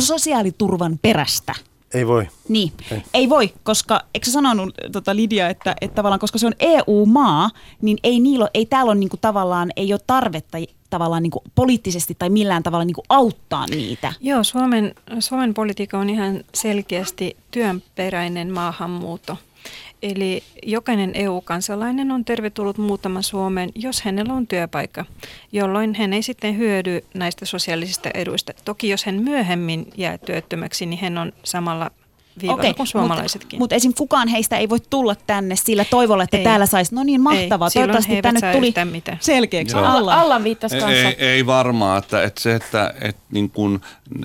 [0.00, 1.54] sosiaaliturvan perästä.
[1.94, 2.28] Ei voi.
[2.48, 3.28] Niin, ei, Ei.
[3.28, 7.50] voi, koska, eikö sä sanonut tota Lidia, että, että tavallaan, koska se on EU-maa,
[7.82, 10.58] niin ei, niillä, ole- ei täällä ole niinku tavallaan, ei ole tarvetta
[10.90, 14.12] tavallaan niinku poliittisesti tai millään tavalla niinku auttaa niitä.
[14.20, 19.36] Joo, Suomen, Suomen politiikka on ihan selkeästi työnperäinen maahanmuutto.
[20.02, 25.04] Eli jokainen EU-kansalainen on tervetullut muuttamaan Suomeen, jos hänellä on työpaikka,
[25.52, 28.52] jolloin hän ei sitten hyödy näistä sosiaalisista eduista.
[28.64, 31.90] Toki jos hän myöhemmin jää työttömäksi, niin hän on samalla
[32.40, 33.58] viivalla kuin suomalaisetkin.
[33.58, 33.92] Mutta esim.
[33.94, 36.44] kukaan heistä ei voi tulla tänne sillä toivolla, että Ei.
[36.44, 38.74] täällä saisi, no niin mahtavaa, Ei, toivottavasti tänne tuli
[39.20, 39.76] selkeäksi.
[39.76, 39.86] Joo.
[39.86, 40.20] Alla.
[40.20, 41.08] Allan viittasi kanssa.
[41.08, 43.80] Ei, ei varmaan, että, että se, että, että niin kun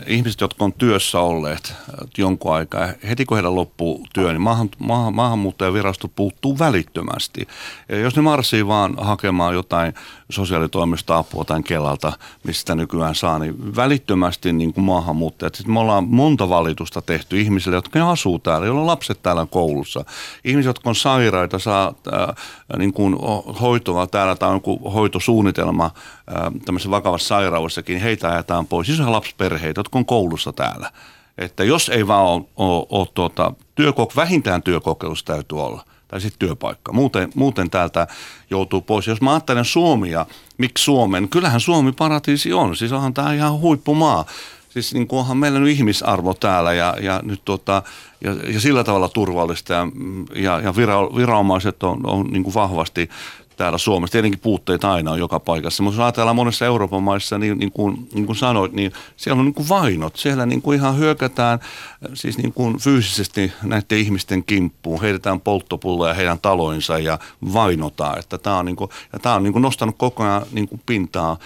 [0.07, 4.69] ihmiset, jotka on työssä olleet äh, jonkun aikaa, heti kun heidän loppuu työ, niin maahan,
[4.79, 7.47] maahan, maahanmuuttajavirasto puuttuu välittömästi.
[7.89, 9.93] Ja jos ne marssii vaan hakemaan jotain
[10.29, 12.13] sosiaalitoimista apua tai Kelalta,
[12.43, 15.55] mistä nykyään saa, niin välittömästi niin kuin maahanmuuttajat.
[15.55, 20.05] Sitten me ollaan monta valitusta tehty ihmisille, jotka asuu täällä, joilla on lapset täällä koulussa.
[20.43, 22.35] Ihmiset, jotka on sairaita, saa äh,
[22.77, 23.15] niin kuin
[23.61, 24.61] hoitoa täällä tai on
[24.93, 28.99] hoitosuunnitelma äh, tämmöisessä vakavassa sairaudessakin, heitä ajetaan pois.
[28.99, 30.91] On lapsiperheitä, jotka on koulussa täällä.
[31.37, 36.39] Että jos ei vaan ole, ole, ole tuota, työkok, vähintään työkokeilussa täytyy olla, tai sitten
[36.39, 36.93] työpaikka.
[36.93, 38.07] Muuten, muuten täältä
[38.49, 39.07] joutuu pois.
[39.07, 40.25] Jos mä ajattelen Suomia,
[40.57, 41.29] miksi Suomen?
[41.29, 42.75] Kyllähän Suomi paratiisi on.
[42.75, 44.25] Siis onhan tämä ihan huippumaa.
[44.69, 47.83] Siis niin kuin onhan meillä nyt ihmisarvo täällä ja, ja, nyt tota,
[48.21, 49.87] ja, ja sillä tavalla turvallista ja,
[50.35, 53.09] ja, ja vira, viranomaiset on, on niin kuin vahvasti
[53.57, 54.11] täällä Suomessa.
[54.11, 58.09] Tietenkin puutteita aina on joka paikassa, mutta jos ajatellaan monessa Euroopan maissa, niin, niin, kuin,
[58.13, 60.15] niin kuin sanoit, niin siellä on niin kuin vainot.
[60.15, 61.59] Siellä niin kuin ihan hyökätään
[62.13, 67.19] siis niin kuin fyysisesti näiden ihmisten kimppuun, heitetään polttopulloja heidän taloinsa ja
[67.53, 68.19] vainotaan.
[68.19, 70.81] Että tämä on, niin kuin, ja tämä on niin kuin nostanut koko ajan niin kuin
[70.85, 71.37] pintaa,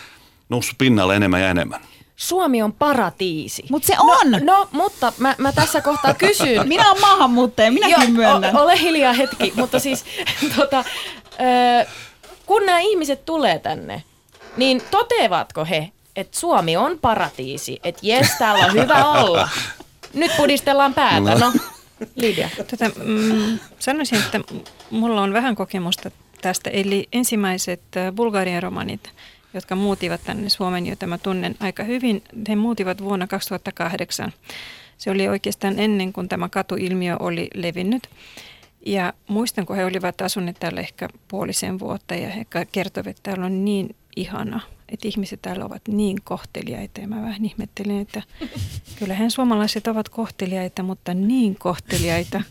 [0.49, 1.81] noussut pinnalle enemmän ja enemmän.
[2.21, 3.63] Suomi on paratiisi.
[3.69, 4.31] Mutta se on!
[4.31, 6.67] No, no mutta mä, mä tässä kohtaa kysyn.
[6.67, 8.57] Minä olen maahanmuuttaja, minäkin Joo, myönnän.
[8.57, 10.05] O, ole hiljaa hetki, mutta siis
[10.55, 10.83] tota,
[11.81, 11.85] ö,
[12.45, 14.03] kun nämä ihmiset tulee tänne,
[14.57, 19.49] niin toteavatko he, että Suomi on paratiisi, että jes, täällä on hyvä olla.
[20.13, 21.53] Nyt pudistellaan päätä, no.
[22.15, 22.49] Lidia.
[22.57, 24.39] Tota, mm, sanoisin, että
[24.89, 26.69] mulla on vähän kokemusta tästä.
[26.69, 27.81] Eli ensimmäiset
[28.15, 29.11] Bulgarian romanit,
[29.53, 34.33] jotka muutivat tänne Suomen, joita mä tunnen aika hyvin, he muutivat vuonna 2008.
[34.97, 38.07] Se oli oikeastaan ennen kuin tämä katuilmiö oli levinnyt.
[38.85, 43.45] Ja muistan, kun he olivat asuneet täällä ehkä puolisen vuotta ja he kertoivat, että täällä
[43.45, 44.59] on niin ihana,
[44.89, 47.01] että ihmiset täällä ovat niin kohteliaita.
[47.01, 48.21] Ja mä vähän ihmettelin, että
[48.99, 52.41] kyllähän suomalaiset ovat kohteliaita, mutta niin kohteliaita,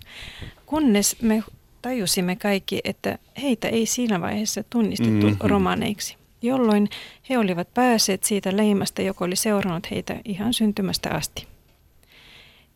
[0.66, 1.42] kunnes me
[1.82, 5.36] tajusimme kaikki, että heitä ei siinä vaiheessa tunnistettu Mhm.
[5.40, 6.88] romaneiksi, jolloin
[7.30, 11.46] he olivat päässeet siitä leimasta, joka oli seurannut heitä ihan syntymästä asti.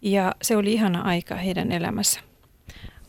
[0.02, 2.20] Ja se oli ihana aika heidän elämässä.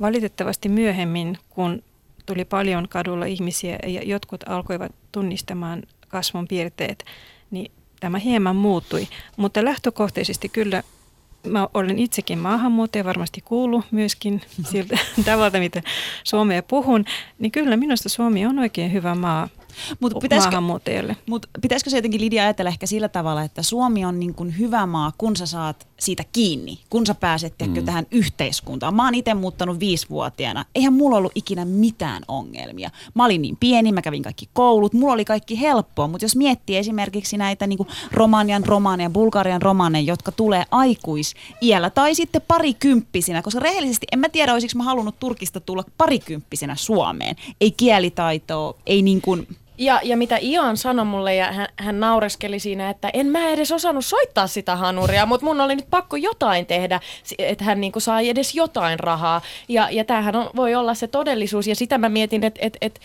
[0.01, 1.83] Valitettavasti myöhemmin, kun
[2.25, 7.05] tuli paljon kadulla ihmisiä ja jotkut alkoivat tunnistamaan kasvon piirteet,
[7.51, 9.07] niin tämä hieman muuttui.
[9.37, 10.83] Mutta lähtökohtaisesti kyllä
[11.47, 15.81] mä olen itsekin maahanmuuttaja, varmasti kuulu myöskin siltä tavalta, mitä
[16.23, 17.05] Suomea puhun,
[17.39, 19.49] niin kyllä minusta Suomi on oikein hyvä maa
[19.99, 20.61] Mutta pitäisikö,
[21.25, 24.85] mut pitäisikö se jotenkin Lidia ajatella ehkä sillä tavalla, että Suomi on niin kuin hyvä
[24.85, 27.85] maa, kun sä saat siitä kiinni, kun sä pääset mm.
[27.85, 28.95] tähän yhteiskuntaan.
[28.95, 30.65] Mä oon itse muuttanut viisivuotiaana.
[30.75, 32.89] Eihän mulla ollut ikinä mitään ongelmia.
[33.13, 36.77] Mä olin niin pieni, mä kävin kaikki koulut, mulla oli kaikki helppoa, mutta jos miettii
[36.77, 44.07] esimerkiksi näitä niin Romanian romaneja, Bulgarian romaneja, jotka tulee aikuisiällä tai sitten parikymppisinä, koska rehellisesti
[44.11, 47.35] en mä tiedä, olisiko mä halunnut Turkista tulla parikymppisenä Suomeen.
[47.61, 52.59] Ei kielitaitoa, ei niin kuin ja, ja mitä Ian sanoi mulle, ja hän, hän naureskeli
[52.59, 56.65] siinä, että en mä edes osannut soittaa sitä hanuria, mutta mun oli nyt pakko jotain
[56.65, 56.99] tehdä,
[57.39, 59.41] että hän niinku sai edes jotain rahaa.
[59.69, 62.99] Ja, ja tämähän on, voi olla se todellisuus, ja sitä mä mietin, että et, et,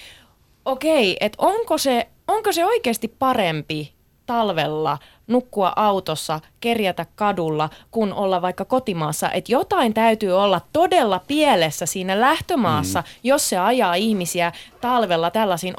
[0.65, 3.93] okei, että onko se, onko se oikeasti parempi
[4.27, 4.99] talvella
[5.31, 9.31] nukkua autossa, kerjätä kadulla, kun olla vaikka kotimaassa.
[9.31, 13.07] Että jotain täytyy olla todella pielessä siinä lähtömaassa, mm.
[13.23, 15.75] jos se ajaa ihmisiä talvella tällaisiin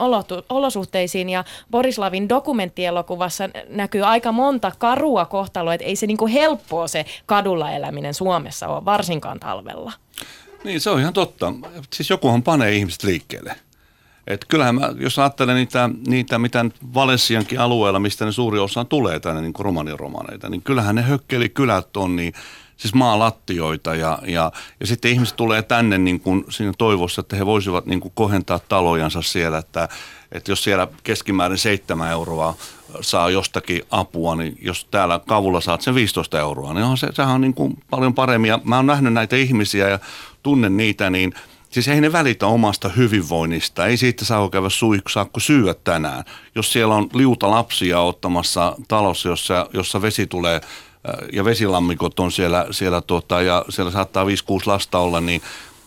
[0.50, 1.30] olosuhteisiin.
[1.30, 7.72] Ja Borislavin dokumenttielokuvassa näkyy aika monta karua kohtaloa, että ei se niinku helppoa se kadulla
[7.72, 9.92] eläminen Suomessa ole, varsinkaan talvella.
[10.64, 11.54] Niin, se on ihan totta.
[11.94, 13.56] Siis jokuhan panee ihmiset liikkeelle.
[14.28, 19.20] Et kyllähän mä, jos ajattelen niitä, niitä mitä Valenssiankin alueella, mistä ne suuri osa tulee
[19.20, 22.34] tänne niin romanian romaneita, niin kyllähän ne hökkeli kylät on niin,
[22.78, 27.46] siis maalattioita ja, ja, ja sitten ihmiset tulee tänne niin kuin siinä toivossa, että he
[27.46, 29.90] voisivat niin kuin kohentaa talojansa siellä, että,
[30.32, 32.56] että jos siellä keskimäärin 7 euroa
[33.02, 37.36] saa jostakin apua, niin jos täällä kavulla saat sen 15 euroa, niin on se, sehän
[37.36, 38.50] on niin kuin paljon paremmin.
[38.50, 40.00] Ja mä oon nähnyt näitä ihmisiä ja
[40.44, 41.34] tunnen niitä, niin–
[41.72, 44.68] Siis ei ne välitä omasta hyvinvoinnista, ei siitä saa käydä
[45.10, 46.24] saakko syyä tänään.
[46.56, 52.32] Jos siellä on liuta lapsia ottamassa talossa, jossa, jossa vesi tulee äh, ja vesilammikot on
[52.32, 54.28] siellä, siellä tota, ja siellä saattaa 5-6
[54.66, 55.42] lasta olla, niin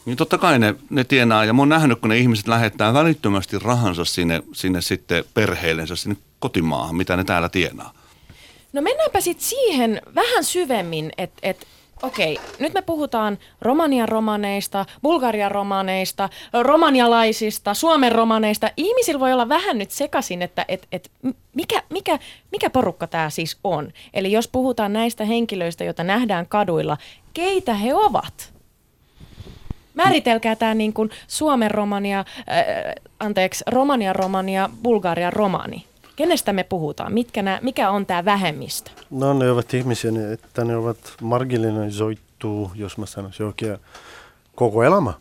[0.04, 3.58] niin totta kai ne, ne tienaa, ja mä oon nähnyt, kun ne ihmiset lähettää välittömästi
[3.58, 7.92] rahansa sinne, sinne sitten perheellensä, sinne kotimaahan, mitä ne täällä tienaa.
[8.72, 11.66] No mennäänpä sitten siihen vähän syvemmin, että et
[12.02, 16.28] okei, nyt me puhutaan Romanian romaneista, Bulgarian romaneista,
[16.62, 18.70] romanialaisista, Suomen romaneista.
[18.76, 21.10] Ihmisillä voi olla vähän nyt sekaisin, että et, et,
[21.54, 22.18] mikä, mikä,
[22.52, 23.92] mikä porukka tämä siis on.
[24.14, 26.96] Eli jos puhutaan näistä henkilöistä, joita nähdään kaduilla,
[27.34, 28.54] keitä he ovat?
[29.94, 32.24] Määritelkää tämä niin kuin Suomen romania, äh,
[33.20, 35.84] anteeksi, Romanian romania, Bulgarian romani.
[36.16, 37.12] Kenestä me puhutaan?
[37.12, 38.90] Mitkä nää, mikä on tämä vähemmistö?
[39.10, 43.78] No ne ovat ihmisiä, että ne ovat marginalisoitu, jos mä sanoisin oikein,
[44.54, 45.12] koko elämä.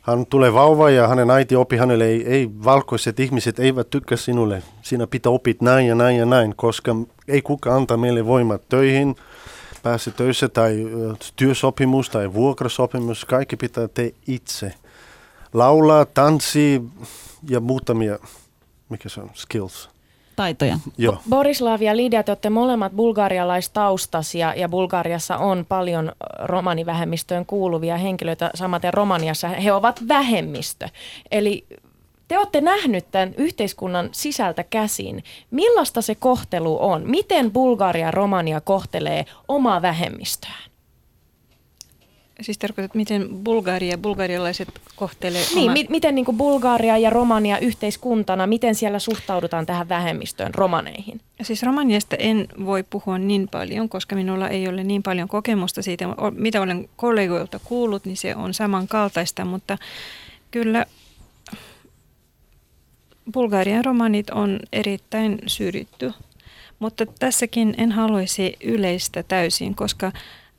[0.00, 4.62] Hän tulee vauva ja hänen äiti opi hänelle, ei, ei valkoiset ihmiset eivät tykkää sinulle.
[4.82, 6.96] Sinä pitää opit näin ja näin ja näin, koska
[7.28, 9.16] ei kukaan anta meille voimat töihin,
[9.82, 10.86] pääse töissä tai
[11.36, 14.74] työsopimus tai vuokrasopimus, kaikki pitää te itse.
[15.52, 16.82] Laulaa, tanssi
[17.48, 18.18] ja muutamia
[18.88, 19.94] mikä se on, skills.
[20.36, 20.78] Taitoja.
[20.98, 21.18] Joo.
[21.30, 28.50] Borislav ja Lidia, te olette molemmat bulgarialaistaustas ja, ja Bulgariassa on paljon romanivähemmistöön kuuluvia henkilöitä,
[28.54, 30.88] samaten Romaniassa he ovat vähemmistö.
[31.30, 31.66] Eli
[32.28, 35.24] te olette nähnyt tämän yhteiskunnan sisältä käsin.
[35.50, 37.02] Millaista se kohtelu on?
[37.06, 40.73] Miten Bulgaria ja Romania kohtelee omaa vähemmistöään?
[42.40, 45.72] Siis tarkoitat, miten Bulgaria, bulgarialaiset kohtelee Niin, oma...
[45.72, 51.20] mi- miten niin kuin Bulgaria ja Romania yhteiskuntana, miten siellä suhtaudutaan tähän vähemmistöön, romaneihin?
[51.42, 56.04] Siis Romaniasta en voi puhua niin paljon, koska minulla ei ole niin paljon kokemusta siitä.
[56.36, 59.78] Mitä olen kollegoilta kuullut, niin se on samankaltaista, mutta
[60.50, 60.86] kyllä
[63.32, 66.12] Bulgarian romanit on erittäin syrjitty.
[66.78, 70.12] Mutta tässäkin en haluaisi yleistä täysin, koska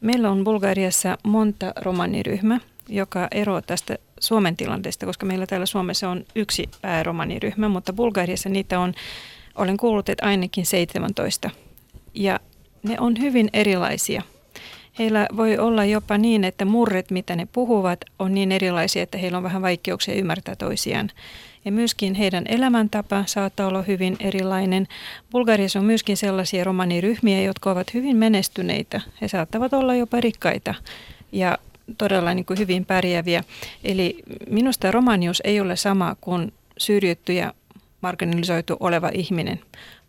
[0.05, 6.25] Meillä on Bulgariassa monta romaniryhmä, joka eroaa tästä Suomen tilanteesta, koska meillä täällä Suomessa on
[6.35, 8.93] yksi pääromaniryhmä, mutta Bulgariassa niitä on,
[9.55, 11.49] olen kuullut, että ainakin 17.
[12.13, 12.39] Ja
[12.83, 14.21] ne on hyvin erilaisia.
[14.99, 19.37] Heillä voi olla jopa niin, että murret, mitä ne puhuvat, on niin erilaisia, että heillä
[19.37, 21.11] on vähän vaikeuksia ymmärtää toisiaan.
[21.65, 24.87] Ja myöskin heidän elämäntapa saattaa olla hyvin erilainen.
[25.31, 29.01] Bulgariassa on myöskin sellaisia romaniryhmiä, jotka ovat hyvin menestyneitä.
[29.21, 30.73] He saattavat olla jopa rikkaita
[31.31, 31.57] ja
[31.97, 33.43] todella niin kuin hyvin pärjääviä.
[33.83, 37.53] Eli minusta romanius ei ole sama kuin syrjitty ja
[38.01, 39.59] marginalisoitu oleva ihminen.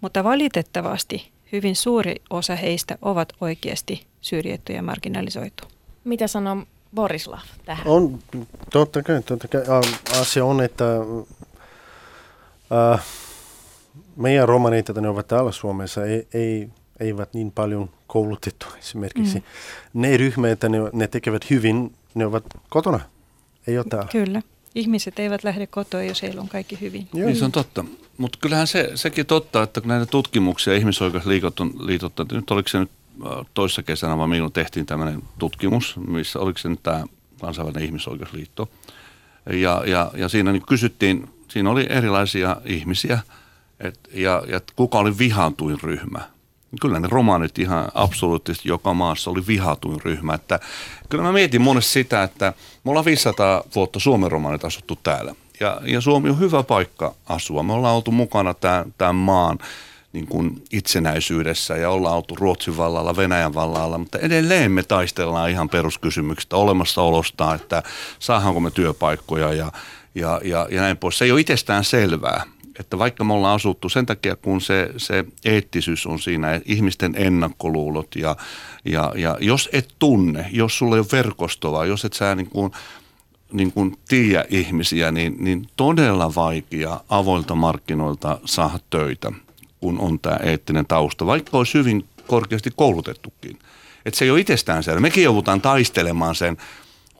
[0.01, 5.65] Mutta valitettavasti hyvin suuri osa heistä ovat oikeasti syrjitty ja marginalisoitu.
[6.05, 6.57] Mitä sanoo
[6.95, 7.87] Borislav tähän?
[7.87, 8.19] On,
[8.73, 9.63] totta kai, totta kai.
[10.21, 10.85] Asia on, että
[12.95, 13.05] äh,
[14.17, 16.69] meidän romanit, ne ovat täällä Suomessa, ei, ei,
[17.01, 19.39] eivät niin paljon koulutettu esimerkiksi.
[19.39, 20.01] Mm.
[20.01, 23.01] Ne ryhmät, että ne, ne tekevät hyvin, ne ovat kotona,
[23.67, 24.09] ei ole täällä.
[24.13, 24.43] Kyllä.
[24.77, 27.09] Ihmiset eivät lähde kotoa, jos heillä on kaikki hyvin.
[27.15, 27.27] Joo.
[27.27, 27.85] Niin se on totta.
[28.19, 32.79] Mutta kyllähän se, sekin totta, että kun näitä tutkimuksia ihmisoikeusliitot on liitottu, nyt oliko se
[32.79, 32.91] nyt
[33.55, 37.05] toissa kesänä, vaan milloin tehtiin tämmöinen tutkimus, missä oliko se nyt tämä
[37.41, 38.69] kansainvälinen ihmisoikeusliitto.
[39.53, 43.19] Ja, ja, ja siinä niin kysyttiin, siinä oli erilaisia ihmisiä,
[43.81, 46.21] et, ja, ja kuka oli vihantuin ryhmä.
[46.81, 50.35] Kyllä ne romaanit ihan absoluuttisesti joka maassa oli vihatuin ryhmä.
[50.35, 50.61] Että,
[51.09, 52.53] kyllä mä mietin monesti sitä, että
[52.85, 55.35] me ollaan 500 vuotta Suomen romaanit asuttu täällä.
[55.61, 57.63] Ja, ja Suomi on hyvä paikka asua.
[57.63, 59.59] Me ollaan oltu mukana tämän, tämän maan
[60.13, 65.69] niin kuin itsenäisyydessä ja ollaan oltu Ruotsin vallalla, Venäjän vallalla, mutta edelleen me taistellaan ihan
[65.69, 67.83] peruskysymyksistä olemassaolosta, että
[68.19, 69.73] saadaanko me työpaikkoja ja,
[70.15, 71.19] ja, ja, ja näin pois.
[71.19, 72.45] Se ei ole itsestään selvää,
[72.81, 78.17] että vaikka me ollaan asuttu sen takia, kun se, se eettisyys on siinä, ihmisten ennakkoluulot
[78.17, 78.37] ja,
[78.85, 82.71] ja, ja jos et tunne, jos sulla ei ole verkostoa, jos et sä niin kuin,
[83.53, 89.33] niin kuin tiedä ihmisiä, niin, niin todella vaikea avoilta markkinoilta saada töitä–
[89.81, 93.59] kun on tämä eettinen tausta, vaikka olisi hyvin korkeasti koulutettukin.
[94.05, 95.01] Että se ei ole itsestäänselvä.
[95.01, 96.57] Mekin joudutaan taistelemaan sen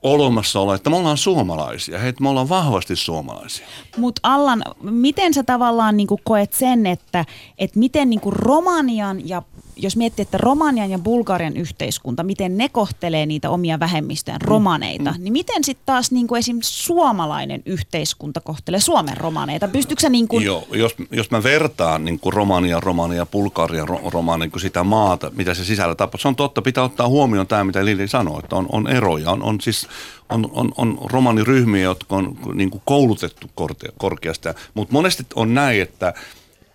[0.07, 3.67] olemassaolo, että me ollaan suomalaisia, että me ollaan vahvasti suomalaisia.
[3.97, 7.25] Mutta Allan, miten sä tavallaan niin koet sen, että,
[7.59, 9.43] että miten niin Romanian ja
[9.77, 15.25] jos miettii, että Romanian ja Bulgarian yhteiskunta, miten ne kohtelee niitä omia vähemmistöjä, romaneita, mm.
[15.25, 19.69] niin miten sitten taas niin kuin esimerkiksi suomalainen yhteiskunta kohtelee Suomen romaneita?
[19.69, 20.45] Pystyykö sä niin kuin...
[20.45, 25.31] Joo, jos, jos mä vertaan niin kuin Romania, Romania, Bulgaria, Romania, niin kuin sitä maata,
[25.37, 28.57] mitä se sisällä tapahtuu, se on totta, pitää ottaa huomioon tämä, mitä Lili sanoi, että
[28.57, 29.89] on, on eroja, on, on siis
[30.29, 33.51] on, on, on romaniryhmiä, jotka on niin kuin koulutettu
[33.99, 36.15] korkeasta, mutta monesti on näin, että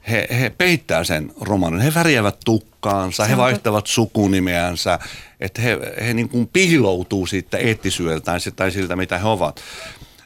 [0.09, 1.81] he, he peittää sen romanin.
[1.81, 4.99] He värjäävät tukkaansa, he vaihtavat sukunimeänsä,
[5.39, 9.61] että he, he niin kuin piiloutuu siitä eettisyydeltään tai siltä, mitä he ovat.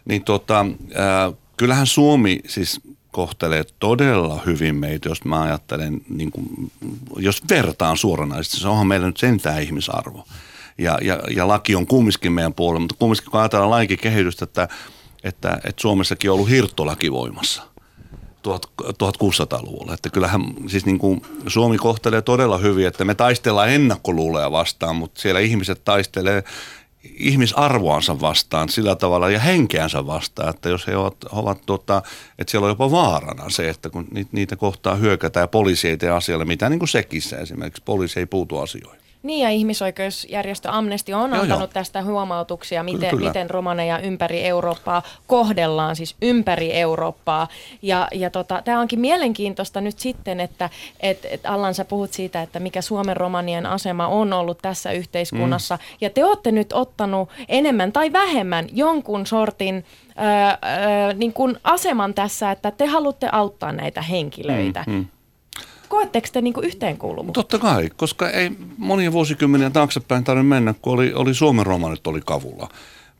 [0.05, 6.71] Niin tota, äh, kyllähän Suomi siis kohtelee todella hyvin meitä, jos mä ajattelen, niin kuin,
[7.17, 10.25] jos vertaan suoranaisesti, se onhan meillä nyt sentään ihmisarvo.
[10.77, 14.67] Ja, ja, ja laki on kumminkin meidän puolella, mutta kumminkin kun ajatellaan laikin kehitystä, että,
[15.23, 17.63] että, että Suomessakin on ollut hirttolaki voimassa–
[18.45, 19.93] 1600-luvulla.
[19.93, 25.21] Että kyllähän siis niin kuin Suomi kohtelee todella hyvin, että me taistellaan ennakkoluuleja vastaan, mutta
[25.21, 26.43] siellä ihmiset taistelee
[27.19, 32.01] ihmisarvoansa vastaan sillä tavalla ja henkeänsä vastaan, että jos he ovat, ovat tota,
[32.39, 36.09] että siellä on jopa vaarana se, että kun niitä kohtaa hyökätään ja poliisi ei tee
[36.09, 39.04] asialle mitään, niin kuin sekissä esimerkiksi, poliisi ei puutu asioihin.
[39.25, 41.67] Niin ja ihmisoikeusjärjestö Amnesty on joo, antanut joo.
[41.67, 43.29] tästä huomautuksia, miten, kyllä, kyllä.
[43.29, 47.47] miten romaneja ympäri Eurooppaa kohdellaan, siis ympäri Eurooppaa.
[47.81, 52.41] Ja, ja tota, tämä onkin mielenkiintoista nyt sitten, että et, et Allan sä puhut siitä,
[52.41, 55.75] että mikä Suomen romanien asema on ollut tässä yhteiskunnassa.
[55.75, 55.97] Mm.
[56.01, 59.85] Ja te olette nyt ottanut enemmän tai vähemmän jonkun sortin
[60.19, 64.83] öö, öö, niin kuin aseman tässä, että te haluatte auttaa näitä henkilöitä.
[64.87, 65.05] Mm, mm.
[65.89, 67.39] Koetteko te niin yhteenkuuluvuutta?
[67.39, 72.21] Totta kai, koska ei monia vuosikymmeniä taaksepäin tarvitse mennä, kun oli, oli Suomen romanit oli
[72.25, 72.69] kavulla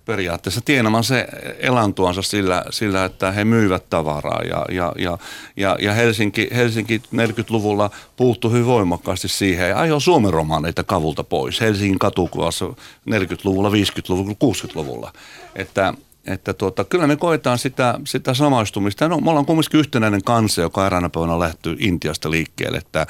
[0.06, 1.28] periaatteessa tienamaan se
[1.60, 4.42] elantuansa sillä, sillä, että he myyvät tavaraa.
[4.42, 5.18] Ja, ja, ja,
[5.58, 11.62] ja, ja Helsinki, Helsinki 40-luvulla puuttui hyvin voimakkaasti siihen ja ajoi Suomen romaaneita kavulta pois.
[11.62, 12.66] Helsingin katukuvassa
[13.10, 15.12] 40-luvulla, 50-luvulla, 60-luvulla.
[15.56, 15.94] Että
[16.28, 19.08] että tuota, kyllä me koetaan sitä, sitä samaistumista.
[19.08, 22.78] No, me ollaan kumminkin yhtenäinen kansa, joka eräänä päivänä lähtyy Intiasta liikkeelle.
[22.78, 23.02] Että,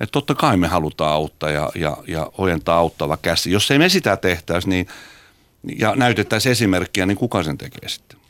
[0.00, 3.50] että totta kai me halutaan auttaa ja, ja, ja ojentaa auttava käsi.
[3.50, 4.86] Jos ei me sitä tehtäisi niin,
[5.78, 8.23] ja näytettäisiin esimerkkiä, niin kuka sen tekee sitten?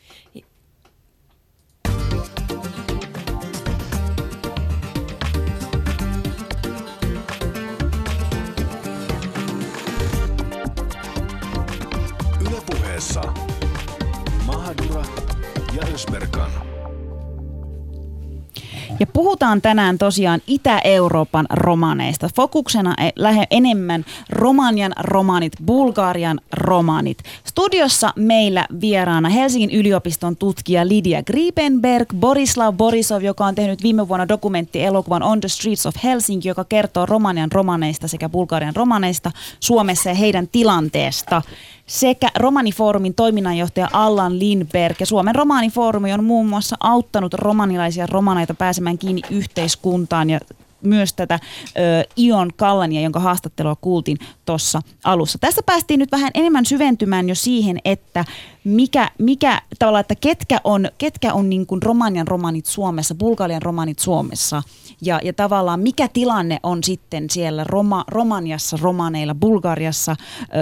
[18.99, 22.29] Ja puhutaan tänään tosiaan Itä-Euroopan romaneista.
[22.35, 27.17] Fokuksena e- lähe enemmän Romanian romanit, Bulgarian romanit.
[27.43, 34.27] Studiossa meillä vieraana Helsingin yliopiston tutkija Lydia Griebenberg, Borislav Borisov, joka on tehnyt viime vuonna
[34.27, 40.15] dokumenttielokuvan On the Streets of Helsinki, joka kertoo Romanian romaneista sekä Bulgarian romaneista Suomessa ja
[40.15, 41.41] heidän tilanteesta
[41.85, 44.99] sekä Romanifoorumin toiminnanjohtaja Allan Lindberg.
[44.99, 50.39] Ja Suomen Romanifoorumi on muun muassa auttanut romanilaisia romaneita pääsemään kiinni yhteiskuntaan ja
[50.81, 51.39] myös tätä
[51.77, 51.79] ö,
[52.17, 55.39] Ion Kallania, jonka haastattelua kuultiin tuossa alussa.
[55.39, 58.25] Tässä päästiin nyt vähän enemmän syventymään jo siihen, että
[58.65, 63.99] mikä, mikä tavallaan, että ketkä on, ketkä on niin kuin Romanian romanit Suomessa, Bulgarian romanit
[63.99, 64.63] Suomessa
[65.01, 70.15] ja, ja tavallaan mikä tilanne on sitten siellä Roma, Romaniassa, romaneilla, Bulgariassa,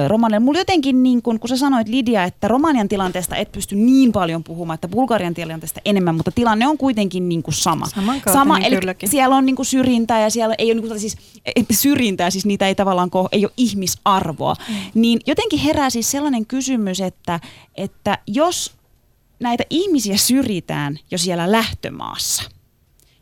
[0.08, 0.46] romaneilla.
[0.46, 4.44] Mulla jotenkin, niin kuin, kun sä sanoit Lidia, että Romanian tilanteesta et pysty niin paljon
[4.44, 7.86] puhumaan, että Bulgarian tilanteesta enemmän, mutta tilanne on kuitenkin niin kuin sama.
[8.34, 9.10] Sama eli kylläkin.
[9.10, 11.18] siellä on niin kuin syrjintää ja siellä ei ole niin kuin, siis,
[11.72, 14.56] syrjintää, siis niitä ei tavallaan ko- ei ole ihmisarvoa.
[14.70, 14.76] Mm.
[14.94, 17.40] Niin jotenkin herää siis sellainen kysymys, että,
[17.76, 17.93] että
[18.28, 18.76] jos
[19.40, 22.44] näitä ihmisiä syrjitään jo siellä lähtömaassa,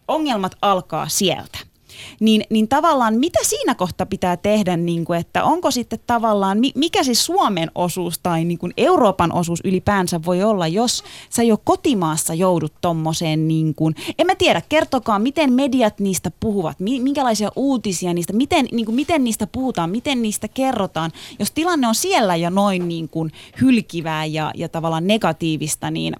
[0.07, 1.70] ongelmat alkaa sieltä.
[2.19, 6.71] Niin, niin tavallaan mitä siinä kohtaa pitää tehdä, niin kuin, että onko sitten tavallaan, mi-
[6.75, 11.57] mikä siis Suomen osuus tai niin kuin Euroopan osuus ylipäänsä voi olla, jos sä jo
[11.57, 17.51] kotimaassa joudut tommoseen, niin kuin, en mä tiedä, kertokaa, miten mediat niistä puhuvat, mi- minkälaisia
[17.55, 21.11] uutisia niistä, miten, niin kuin, miten niistä puhutaan, miten niistä kerrotaan.
[21.39, 23.31] Jos tilanne on siellä jo noin niin kuin
[23.61, 26.15] hylkivää ja, ja tavallaan negatiivista, niin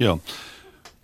[0.00, 0.18] Joo.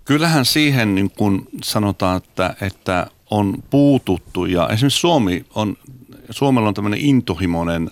[0.05, 4.44] Kyllähän siihen niin kuin sanotaan, että, että on puututtu.
[4.44, 5.76] Ja esimerkiksi Suomi on,
[6.30, 7.90] Suomella on tämmöinen intohimoinen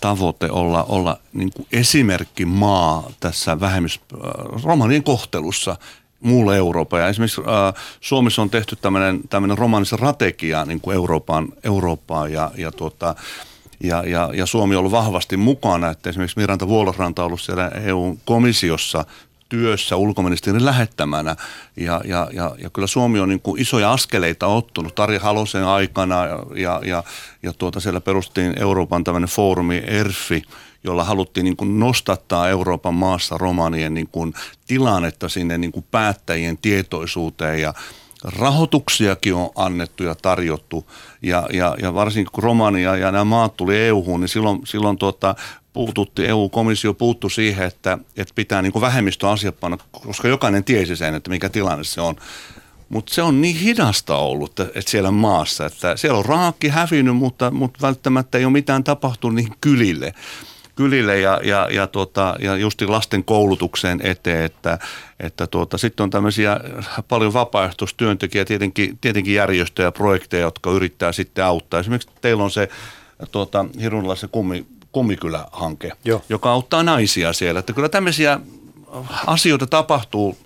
[0.00, 5.76] tavoite olla, olla niin kuin esimerkki maa tässä vähemmys, äh, romanien kohtelussa
[6.20, 7.00] muulle Euroopan.
[7.00, 12.32] Ja esimerkiksi äh, Suomessa on tehty tämmöinen, tämmöinen romanistrategia niin kuin Euroopan, Eurooppaan.
[12.32, 13.14] Ja, ja tuota,
[13.80, 17.68] ja, ja, ja Suomi on ollut vahvasti mukana, että esimerkiksi Miranda Vuolosranta on ollut siellä
[17.68, 19.04] EU-komissiossa
[19.54, 21.36] työssä ulkoministerin lähettämänä.
[21.76, 26.26] Ja, ja, ja, ja kyllä Suomi on niin kuin isoja askeleita ottanut Tarja Halosen aikana
[26.54, 27.04] ja, ja,
[27.42, 30.42] ja, tuota siellä perustettiin Euroopan tämmöinen foorumi ERFI,
[30.84, 34.34] jolla haluttiin niin kuin nostattaa Euroopan maassa romanien niin kuin
[34.66, 37.74] tilannetta sinne niin kuin päättäjien tietoisuuteen ja
[38.24, 40.90] rahoituksiakin on annettu ja tarjottu
[41.22, 45.34] ja, ja, ja varsinkin kun Romania ja nämä maat tuli EU-hun, niin silloin, silloin tuota,
[45.74, 51.30] puututti, EU-komissio puuttu siihen, että, että pitää niin vähemmistöasiat panna, koska jokainen tiesi sen, että
[51.30, 52.16] mikä tilanne se on.
[52.88, 57.50] Mutta se on niin hidasta ollut että, siellä maassa, että siellä on raakki hävinnyt, mutta,
[57.50, 60.14] mutta välttämättä ei ole mitään tapahtunut niihin kylille
[60.76, 64.78] kylille ja, ja, ja, tuota, ja justi lasten koulutukseen eteen, että,
[65.20, 66.60] että tuota, sitten on tämmöisiä
[67.08, 71.80] paljon vapaaehtoistyöntekijä, tietenkin, tietenkin järjestöjä ja projekteja, jotka yrittää sitten auttaa.
[71.80, 72.68] Esimerkiksi teillä on se
[73.32, 76.22] tuota, Hirunilla se kummi, kummikylä-hanke, Joo.
[76.28, 77.60] joka auttaa naisia siellä.
[77.60, 78.40] Että kyllä tämmöisiä
[79.26, 80.38] asioita tapahtuu,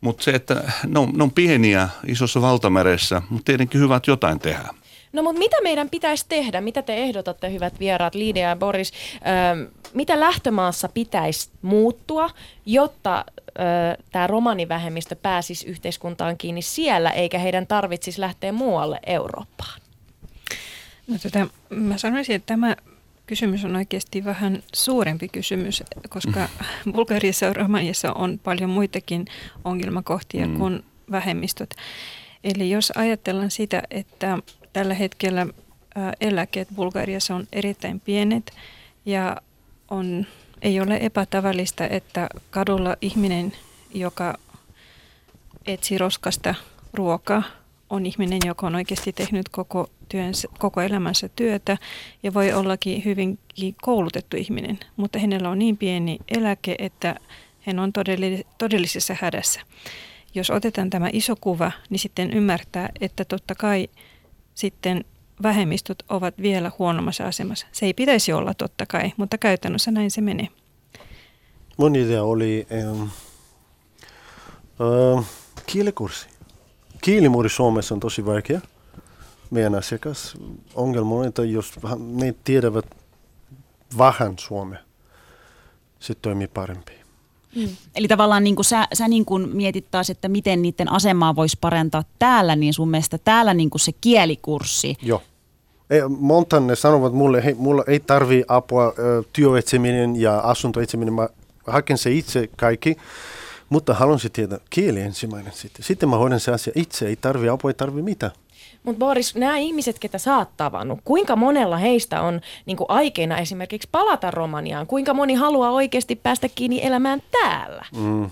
[0.00, 4.68] mutta se, että ne on, ne on pieniä isossa valtameressä, mutta tietenkin hyvät jotain tehdä.
[5.12, 6.60] No mutta mitä meidän pitäisi tehdä?
[6.60, 8.92] Mitä te ehdotatte, hyvät vieraat, Lidia ja Boris?
[9.14, 12.30] Öö, mitä lähtömaassa pitäisi muuttua,
[12.66, 13.24] jotta
[13.58, 19.80] öö, tämä romanivähemmistö pääsisi yhteiskuntaan kiinni siellä, eikä heidän tarvitsisi lähteä muualle Eurooppaan?
[21.06, 22.76] No, tota, mä sanoisin, että tämä
[23.26, 26.48] kysymys on oikeasti vähän suurempi kysymys, koska
[26.92, 29.24] Bulgariassa ja Romaniassa on paljon muitakin
[29.64, 30.58] ongelmakohtia mm.
[30.58, 31.74] kuin vähemmistöt.
[32.44, 34.38] Eli jos ajatellaan sitä, että
[34.72, 38.52] tällä hetkellä ä, eläkeet Bulgariassa on erittäin pienet
[39.06, 39.36] ja
[39.90, 40.26] on,
[40.62, 43.52] ei ole epätavallista, että kadulla ihminen,
[43.94, 44.34] joka
[45.66, 46.54] etsii roskasta
[46.94, 47.42] ruokaa,
[47.90, 51.78] on ihminen, joka on oikeasti tehnyt koko, työnsä, koko elämänsä työtä
[52.22, 57.14] ja voi ollakin hyvinkin koulutettu ihminen, mutta hänellä on niin pieni eläke, että
[57.60, 59.60] hän on todellis- todellisessa hädässä.
[60.34, 63.88] Jos otetaan tämä iso kuva, niin sitten ymmärtää, että totta kai
[64.54, 65.04] sitten
[65.42, 67.66] vähemmistöt ovat vielä huonommassa asemassa.
[67.72, 70.48] Se ei pitäisi olla totta kai, mutta käytännössä näin se menee.
[71.76, 73.02] Mun idea oli ähm,
[75.18, 75.24] äh,
[75.66, 76.35] kielikurssi.
[77.06, 78.60] Kielimuuri Suomessa on tosi vaikea.
[79.50, 80.36] Meidän asiakas
[80.74, 82.84] ongelma on, että jos ne tiedävät
[83.98, 84.78] vähän suomea,
[86.00, 86.92] se toimii parempi.
[87.94, 91.58] Eli tavallaan niin kuin sä, sä niin kuin mietit taas, että miten niiden asemaa voisi
[91.60, 94.96] parantaa täällä, niin sun mielestä täällä niin kuin se kielikurssi.
[95.02, 95.22] Joo.
[95.90, 101.28] Ei, monta ne sanovat mulle, hei, mulla ei tarvi apua ö, työetsiminen ja asuntoetsiminen, mä
[101.66, 102.96] haken se itse kaikki,
[103.68, 105.84] mutta haluan se tietää kieli ensimmäinen sitten.
[105.84, 108.32] Sitten mä hoidan se asia itse, ei tarvi apua, ei tarvi mitään.
[108.82, 113.88] Mutta Boris, nämä ihmiset, ketä sä oot tavannut, kuinka monella heistä on niin aikeina esimerkiksi
[113.92, 114.86] palata Romaniaan?
[114.86, 117.84] Kuinka moni haluaa oikeasti päästä kiinni elämään täällä?
[117.96, 118.30] Mm.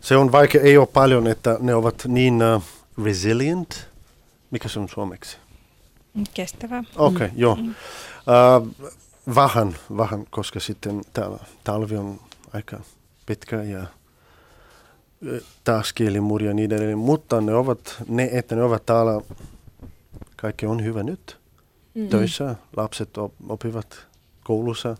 [0.00, 2.62] Se on vaikea, ei ole paljon, että ne ovat niin uh,
[3.04, 3.88] resilient.
[4.50, 5.36] Mikä se on suomeksi?
[6.34, 6.84] Kestävä.
[6.96, 7.52] Okei, okay, joo.
[7.52, 8.90] Uh,
[9.34, 12.20] vähän, vähän, koska sitten täällä talvi on
[12.54, 12.80] aika
[13.26, 13.86] pitkä ja
[15.64, 16.98] taas kielimuuri ja niin edelleen.
[16.98, 19.20] Mutta ne ovat, ne, että ne ovat täällä,
[20.36, 21.38] kaikki on hyvä nyt.
[21.94, 22.10] Mm-hmm.
[22.10, 24.06] Töissä, lapset op, opivat
[24.44, 24.96] koulussa,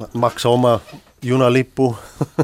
[0.00, 0.80] ma- maksaa oma
[1.22, 1.96] junalippu.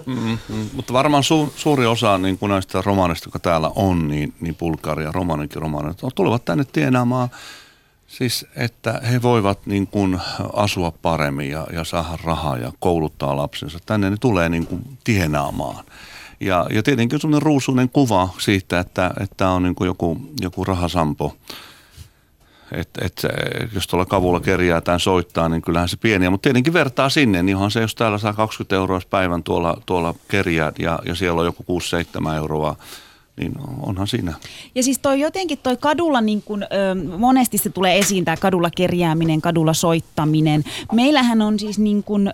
[0.06, 4.34] Mm, mm, mutta varmaan su, suuri osa niin kuin näistä romaneista, jotka täällä on, niin,
[4.40, 7.28] niin Bulgaria, romanikin romanit, tulevat tänne tienaamaan
[8.08, 10.20] Siis, että he voivat niin kuin
[10.52, 13.78] asua paremmin ja, ja saada rahaa ja kouluttaa lapsensa.
[13.86, 15.84] Tänne ne tulee niin kuin tienaamaan.
[16.40, 20.64] Ja, ja tietenkin on sellainen ruusuinen kuva siitä, että, että on niin kuin joku, joku
[20.64, 21.36] rahasampo.
[22.72, 23.22] Että et,
[23.74, 26.30] jos tuolla kavulla kerjää tai soittaa, niin kyllähän se pieniä.
[26.30, 30.14] Mutta tietenkin vertaa sinne, niin onhan se, jos täällä saa 20 euroa päivän tuolla, tuolla
[30.28, 31.80] kerjää ja, ja siellä on joku
[32.32, 32.76] 6-7 euroa
[33.38, 34.34] niin onhan siinä.
[34.74, 36.66] Ja siis toi jotenkin toi kadulla niin kun, ö,
[37.18, 40.64] monesti se tulee esiin tämä kadulla kerjääminen, kadulla soittaminen.
[40.92, 42.32] Meillähän on siis niin kun, ö,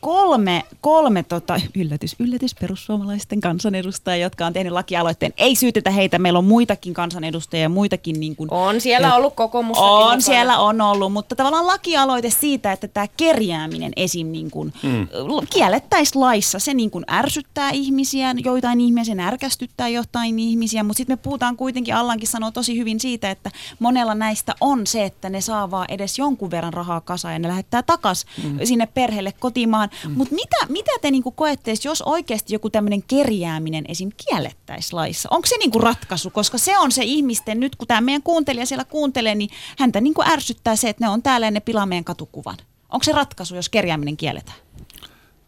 [0.00, 5.32] kolme, kolme tota, yllätys, yllätys perussuomalaisten kansanedustajia, jotka on tehnyt lakialoitteen.
[5.36, 8.20] Ei syytetä heitä, meillä on muitakin kansanedustajia ja muitakin.
[8.20, 9.78] Niin kuin, on siellä ollut kokoomus.
[9.78, 10.20] On, mukana.
[10.20, 14.26] siellä on ollut, mutta tavallaan lakialoite siitä, että tämä kerjääminen esim.
[14.26, 15.08] Niin kuin, mm.
[15.52, 16.58] kiellettäisiin laissa.
[16.58, 21.56] Se niin kuin ärsyttää ihmisiä, joitain ihmisiä, se närkästyttää jotain ihmisiä, mutta sitten me puhutaan
[21.56, 25.86] kuitenkin, Allankin sanoo tosi hyvin siitä, että monella näistä on se, että ne saa vaan
[25.88, 28.58] edes jonkun verran rahaa kasaan ja ne lähettää takaisin mm.
[28.64, 30.14] sinne perheelle kotimaan Mm.
[30.16, 34.10] Mutta mitä, mitä te niinku koette, jos oikeasti joku tämmöinen kerjääminen esim.
[34.26, 35.28] kiellettäisiin laissa?
[35.32, 36.30] Onko se niinku ratkaisu?
[36.30, 40.22] Koska se on se ihmisten, nyt kun tämä meidän kuuntelija siellä kuuntelee, niin häntä niinku
[40.22, 42.56] ärsyttää se, että ne on täällä ja ne pilaa meidän katukuvan.
[42.88, 44.58] Onko se ratkaisu, jos kerjääminen kielletään?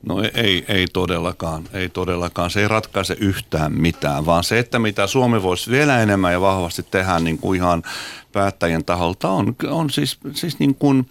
[0.03, 2.51] No ei, ei todellakaan, ei todellakaan.
[2.51, 6.83] Se ei ratkaise yhtään mitään, vaan se, että mitä Suomi voisi vielä enemmän ja vahvasti
[6.83, 7.83] tehdä niin kuin ihan
[8.33, 11.11] päättäjien taholta on, on siis, siis niin kuin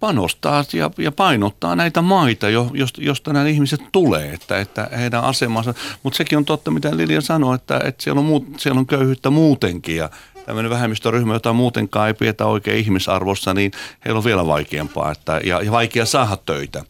[0.00, 5.74] panostaa ja, ja painottaa näitä maita, jo, josta, nämä ihmiset tulee, että, että heidän asemansa.
[6.02, 9.30] Mutta sekin on totta, mitä Lilja sanoi, että, että siellä, on muut, siellä on köyhyyttä
[9.30, 10.10] muutenkin ja
[10.46, 13.72] tämmöinen vähemmistöryhmä, jota muutenkaan ei pidetä oikein ihmisarvossa, niin
[14.04, 16.84] heillä on vielä vaikeampaa että, ja, ja vaikea saada töitä.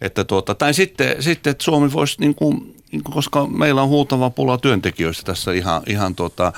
[0.00, 4.30] Että tuota, tai sitten, sitten, että Suomi voisi, niin kuin, niin koska meillä on huutava
[4.30, 6.52] pula työntekijöistä tässä ihan, ihan tuota,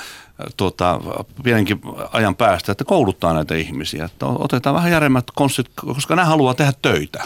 [0.57, 1.01] tuota,
[1.43, 1.81] pienenkin
[2.13, 4.05] ajan päästä, että kouluttaa näitä ihmisiä.
[4.05, 7.23] Että otetaan vähän järjemmät konstit, koska nämä haluaa tehdä töitä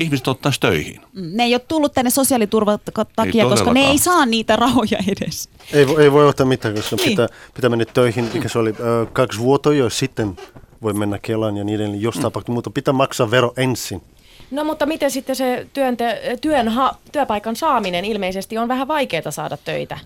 [0.00, 1.00] ihmiset ottaisi töihin.
[1.12, 2.78] Mm, ne ei ole tullut tänne sosiaaliturvan
[3.16, 5.48] takia, koska ne ei saa niitä rahoja edes.
[5.72, 7.08] Ei, ei voi ottaa mitään, koska niin.
[7.08, 10.36] pitää, pitää mennä töihin, mikä se oli äh, kaksi vuotta jo sitten
[10.82, 12.22] voi mennä Kelaan ja niiden, jos mm.
[12.22, 14.02] tapahtuu, mutta pitää maksaa vero ensin.
[14.50, 19.56] No mutta miten sitten se työnte, työn ha, työpaikan saaminen ilmeisesti on vähän vaikeaa saada
[19.56, 19.98] töitä,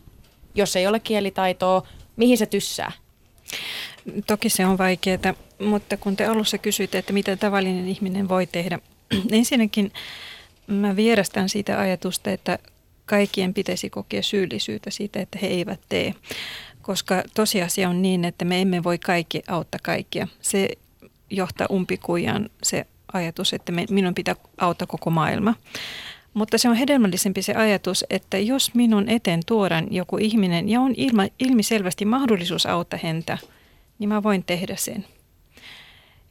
[0.55, 1.83] jos ei ole kielitaitoa,
[2.17, 2.93] mihin se tyssää?
[4.27, 8.79] Toki se on vaikeaa, mutta kun te alussa kysyitte, että mitä tavallinen ihminen voi tehdä,
[9.31, 9.93] ensinnäkin
[10.67, 12.59] mä vierastän siitä ajatusta, että
[13.07, 16.15] kaikkien pitäisi kokea syyllisyyttä siitä, että he eivät tee.
[16.83, 20.29] Koska tosiasia on niin, että me emme voi kaikki auttaa kaikkia.
[20.41, 20.69] Se
[21.31, 25.55] johtaa umpikujan se ajatus, että minun pitää auttaa koko maailma.
[26.35, 30.95] Mutta se on hedelmällisempi se ajatus, että jos minun eteen tuodaan joku ihminen ja on
[30.97, 33.39] ilma, ilmiselvästi mahdollisuus auttaa häntä,
[33.99, 35.05] niin mä voin tehdä sen.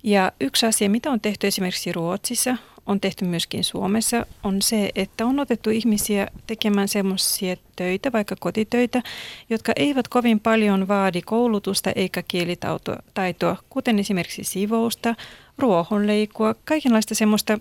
[0.04, 5.26] Ja yksi asia, mitä on tehty esimerkiksi Ruotsissa, on tehty myöskin Suomessa, on se, että
[5.26, 9.02] on otettu ihmisiä tekemään semmoisia töitä, vaikka kotitöitä,
[9.50, 15.16] jotka eivät kovin paljon vaadi koulutusta eikä kielitaitoa, kuten esimerkiksi sivousta,
[15.58, 17.60] ruohonleikua, kaikenlaista semmoista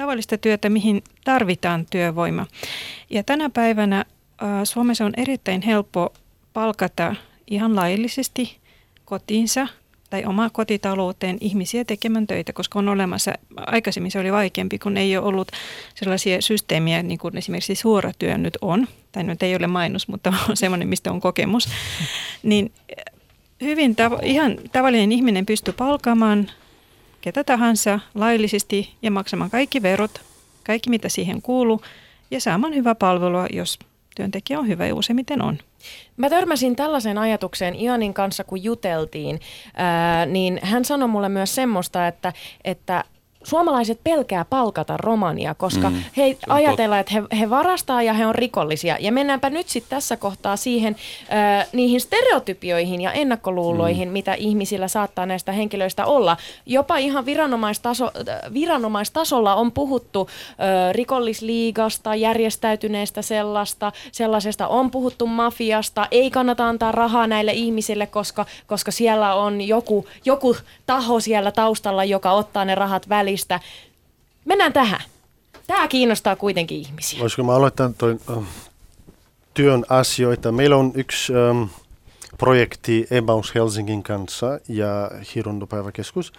[0.00, 2.46] tavallista työtä, mihin tarvitaan työvoima.
[3.10, 6.12] Ja tänä päivänä äh, Suomessa on erittäin helppo
[6.52, 7.14] palkata
[7.46, 8.58] ihan laillisesti
[9.04, 9.68] kotiinsa
[10.10, 15.16] tai oma kotitalouteen ihmisiä tekemään töitä, koska on olemassa, aikaisemmin se oli vaikeampi, kun ei
[15.16, 15.52] ole ollut
[15.94, 20.56] sellaisia systeemiä, niin kuin esimerkiksi suoratyö nyt on, tai nyt ei ole mainos, mutta on
[20.56, 21.68] semmoinen, mistä on kokemus,
[22.42, 22.72] niin
[23.60, 26.50] hyvin tav- ihan tavallinen ihminen pystyy palkaamaan
[27.20, 30.20] ketä tahansa laillisesti ja maksamaan kaikki verot,
[30.66, 31.82] kaikki mitä siihen kuuluu
[32.30, 33.78] ja saamaan hyvää palvelua, jos
[34.16, 35.58] työntekijä on hyvä ja useimmiten on.
[36.16, 39.40] Mä törmäsin tällaiseen ajatukseen Ianin kanssa, kun juteltiin,
[39.74, 42.32] ää, niin hän sanoi mulle myös semmoista, että,
[42.64, 43.04] että
[43.44, 48.34] suomalaiset pelkää palkata romania, koska mm, he ajatellaan, että he, he varastaa ja he on
[48.34, 48.96] rikollisia.
[49.00, 50.96] Ja mennäänpä nyt sitten tässä kohtaa siihen
[51.32, 54.12] äh, niihin stereotypioihin ja ennakkoluuloihin, mm.
[54.12, 56.36] mitä ihmisillä saattaa näistä henkilöistä olla.
[56.66, 58.10] Jopa ihan viranomaistaso,
[58.54, 67.26] viranomaistasolla on puhuttu äh, rikollisliigasta, järjestäytyneestä sellaista, sellaisesta on puhuttu mafiasta, ei kannata antaa rahaa
[67.26, 73.08] näille ihmisille, koska, koska siellä on joku, joku taho siellä taustalla, joka ottaa ne rahat
[73.08, 73.60] väliin välistä.
[74.44, 75.00] Mennään tähän.
[75.66, 77.20] Tämä kiinnostaa kuitenkin ihmisiä.
[77.20, 78.18] Voisiko mä aloittaa toi,
[79.54, 80.52] työn asioita?
[80.52, 81.68] Meillä on yksi um,
[82.38, 86.32] projekti Emaus Helsingin kanssa ja Hirondopäiväkeskus.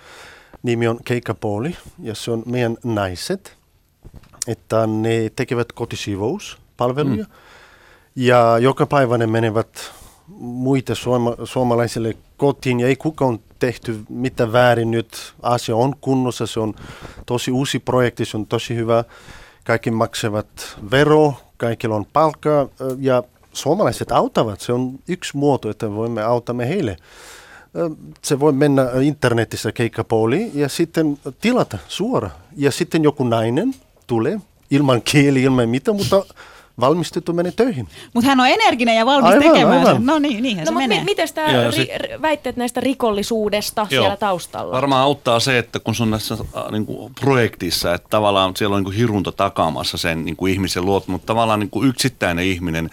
[0.64, 3.58] Nimi on Keikkapooli ja se on meidän naiset.
[4.48, 7.24] että ne tekevät kotisivouspalveluja.
[7.24, 7.32] Mm.
[8.16, 9.92] Ja joka päivä ne menevät
[10.40, 15.34] muita suoma, suomalaisille kotiin ja ei kukaan tehty mitä väärin nyt.
[15.42, 16.74] Asia on kunnossa, se on
[17.26, 19.04] tosi uusi projekti, se on tosi hyvä.
[19.64, 22.68] Kaikki maksavat vero, kaikilla on palkkaa
[23.00, 23.24] ja
[23.54, 24.62] suomalaiset auttavat.
[24.62, 26.98] Se on yksi muoto, että voimme autamme heille.
[28.22, 32.30] Se voi mennä internetissä keikkapooliin ja sitten tilata suora.
[32.58, 33.76] Ja sitten joku nainen
[34.08, 34.40] tulee
[34.72, 36.26] ilman kieli, ilman mitä, mutta
[36.80, 37.88] valmistettu menee töihin.
[38.14, 39.96] Mutta hän on energinen ja valmis Aivan, tekemään aivan.
[39.96, 40.06] sen.
[40.06, 41.00] No niin, niinhän No, se menee.
[41.00, 44.02] mi- miten tämä ri- sit- väitteet näistä rikollisuudesta Joo.
[44.04, 44.72] siellä taustalla?
[44.76, 48.74] Varmaan auttaa se, että kun se on näissä äh, niin kuin projektissa, että tavallaan siellä
[48.76, 52.46] on niin kuin hirunta takaamassa sen niin kuin ihmisen luot, mutta tavallaan niin kuin yksittäinen
[52.46, 52.90] ihminen,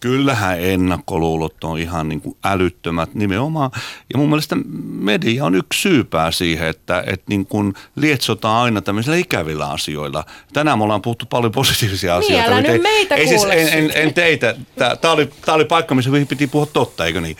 [0.00, 3.70] kyllähän ennakkoluulot on ihan niin kuin älyttömät nimenomaan.
[4.12, 4.56] Ja mun mielestä
[4.88, 10.24] media on yksi syypää siihen, että, että niin kuin lietsotaan aina tämmöisillä ikävillä asioilla.
[10.52, 12.60] Tänään me ollaan puhuttu paljon positiivisia Niin, asioita.
[12.60, 14.54] nyt ei- meitä ei siis, en, en, en teitä.
[15.00, 17.36] Tämä oli, tää oli paikka, missä piti puhua totta, eikö niin?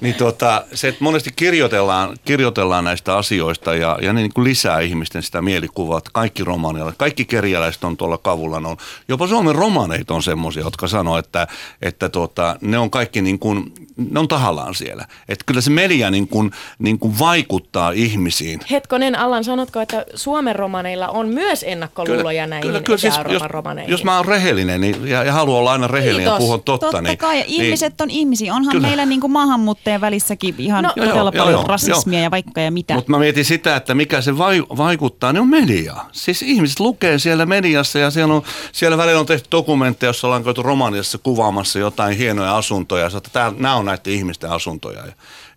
[0.00, 4.80] niin tota, se, että monesti kirjoitellaan, kirjoitellaan näistä asioista ja, ja ne niin kuin lisää
[4.80, 8.56] ihmisten sitä mielikuvaa, että kaikki romaanialaiset, kaikki kerjäläiset on tuolla kavulla.
[8.56, 8.76] On,
[9.08, 11.46] jopa Suomen romaneit on semmoisia, jotka sanoo, että,
[11.82, 13.72] että tota, ne on kaikki niin kuin,
[14.10, 15.06] ne on tahallaan siellä.
[15.28, 18.60] Että kyllä se media niin kuin, niin kuin vaikuttaa ihmisiin.
[18.70, 23.90] Hetkonen, Allan, sanotko, että Suomen romaneilla on myös ennakkoluuloja näihin kyllä, kyllä siis, jos, romaneihin?
[23.90, 26.34] jos mä oon rehellinen niin, ja, ja haluan olla aina rehellinen Kiitos.
[26.34, 28.54] ja puhua totta, Totta niin, kai, ja niin, ihmiset on ihmisiä.
[28.54, 28.86] Onhan Kyllä.
[28.86, 32.24] meillä niinku maahanmuuttajien välissäkin ihan No- Joo, todella joo, paljon joo, rasismia joo.
[32.24, 32.94] ja vaikka ja mitä.
[32.94, 35.96] Mutta mä mietin sitä, että mikä se vai, vaikuttaa, niin on media.
[36.12, 40.44] Siis ihmiset lukee siellä mediassa ja siellä, on, siellä välillä on tehty dokumentteja, jossa ollaan
[40.44, 43.04] käyty Romaniassa kuvaamassa jotain hienoja asuntoja.
[43.04, 45.06] Ja että nämä on näiden ihmisten asuntoja.
[45.06, 45.12] Ja,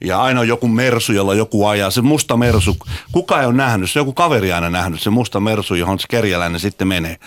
[0.06, 1.92] ja aina on joku mersu, jolla joku ajaa.
[1.92, 2.78] Se musta mersu,
[3.12, 6.60] kuka ei ole nähnyt, se joku kaveri aina nähnyt, se musta mersu, johon se kerjäläinen
[6.60, 7.18] sitten menee.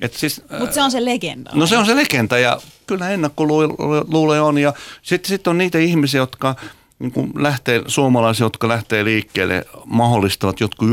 [0.00, 1.50] Et siis, Mutta se on se legenda.
[1.54, 4.72] No se on se legenda ja kyllä ennakkoluuloja on ja
[5.02, 6.54] sitten sit on niitä ihmisiä, jotka
[6.98, 10.88] niin kuin lähtee, suomalaisia, jotka lähtee liikkeelle, mahdollistavat jotkut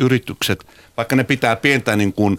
[0.00, 2.38] yritykset, vaikka ne pitää pientä niin kuin,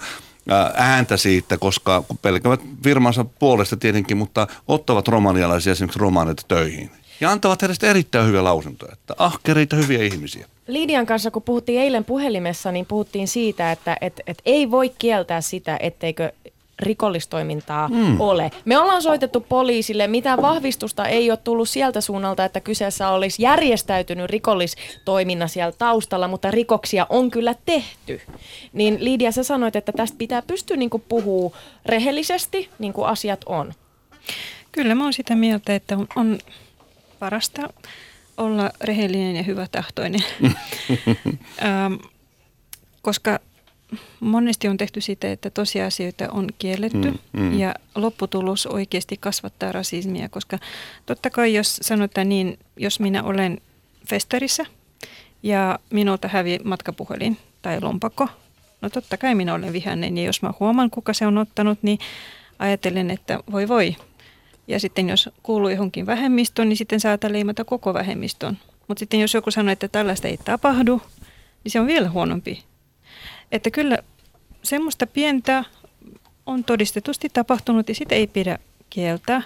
[0.75, 6.91] ääntä siitä, koska pelkävät firmansa puolesta tietenkin, mutta ottavat romanialaisia esimerkiksi romaneita töihin.
[7.21, 10.47] Ja antavat heistä erittäin hyviä lausuntoja, että ahkereita hyviä ihmisiä.
[10.67, 15.41] Lidian kanssa, kun puhuttiin eilen puhelimessa, niin puhuttiin siitä, että et, et ei voi kieltää
[15.41, 16.31] sitä, etteikö
[16.80, 18.21] rikollistoimintaa mm.
[18.21, 18.51] ole.
[18.65, 24.30] Me ollaan soitettu poliisille, mitään vahvistusta ei ole tullut sieltä suunnalta, että kyseessä olisi järjestäytynyt
[24.30, 28.21] rikollistoiminna siellä taustalla, mutta rikoksia on kyllä tehty.
[28.73, 33.73] Niin Lidia, sä sanoit, että tästä pitää pystyä niin puhua rehellisesti, niin kuin asiat on.
[34.71, 36.39] Kyllä mä oon sitä mieltä, että on, on
[37.19, 37.69] parasta
[38.38, 40.23] olla rehellinen ja hyvätahtoinen.
[41.63, 41.93] ähm,
[43.01, 43.39] koska
[44.19, 47.59] monesti on tehty sitä, että tosiasioita on kielletty Mm, mm.
[47.59, 50.59] ja lopputulos oikeasti kasvattaa rasismia, koska
[51.05, 53.61] totta kai jos sanotaan niin, jos minä olen
[54.09, 54.65] festarissa
[55.43, 58.27] ja minulta hävi matkapuhelin tai lompakko,
[58.81, 61.99] no totta kai minä olen vihainen ja jos mä huomaan, kuka se on ottanut, niin
[62.59, 63.95] ajattelen, että voi voi.
[64.67, 68.57] Ja sitten jos kuuluu johonkin vähemmistöön, niin sitten saattaa leimata koko vähemmistön.
[68.87, 71.01] Mutta sitten jos joku sanoo, että tällaista ei tapahdu,
[71.63, 72.63] niin se on vielä huonompi.
[73.51, 73.97] Että kyllä
[74.63, 75.63] semmoista pientä
[76.45, 79.41] on todistetusti tapahtunut ja sitä ei pidä kieltää,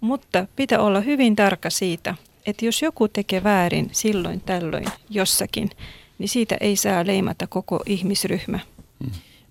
[0.00, 2.14] mutta pitää olla hyvin tarkka siitä,
[2.46, 5.70] että jos joku tekee väärin silloin tällöin jossakin,
[6.18, 8.58] niin siitä ei saa leimata koko ihmisryhmä.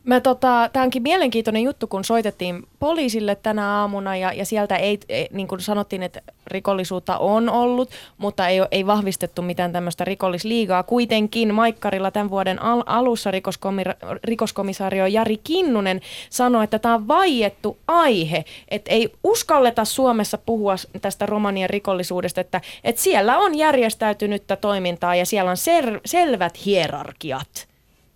[0.04, 5.00] Mä tota, tämä onkin mielenkiintoinen juttu, kun soitettiin poliisille tänä aamuna ja, ja sieltä ei,
[5.10, 10.84] ei, niin kuin sanottiin, että rikollisuutta on ollut, mutta ei, ei vahvistettu mitään tämmöistä rikollisliigaa.
[10.84, 17.78] Kuitenkin Maikkarilla tämän vuoden al- alussa rikoskomi- rikoskomisario Jari Kinnunen sanoi, että tämä on vaiettu
[17.88, 25.16] aihe, että ei uskalleta Suomessa puhua tästä romanien rikollisuudesta, että, että siellä on järjestäytynyttä toimintaa
[25.16, 27.73] ja siellä on ser- selvät hierarkiat.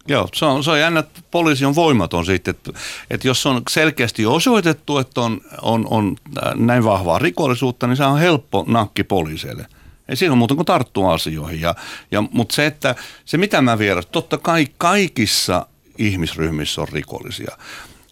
[0.07, 2.71] Joo, se on, se on jännä, että poliisi on voimaton sitten, että,
[3.09, 6.15] että jos on selkeästi osoitettu, että on, on, on
[6.55, 9.65] näin vahvaa rikollisuutta, niin se on helppo nakki poliiseille.
[10.09, 11.61] Ei siinä ole muuta kuin tarttua asioihin.
[11.61, 11.75] Ja,
[12.11, 12.95] ja, mutta se, että
[13.25, 15.65] se mitä mä vieras, totta kai kaikissa
[15.97, 17.57] ihmisryhmissä on rikollisia.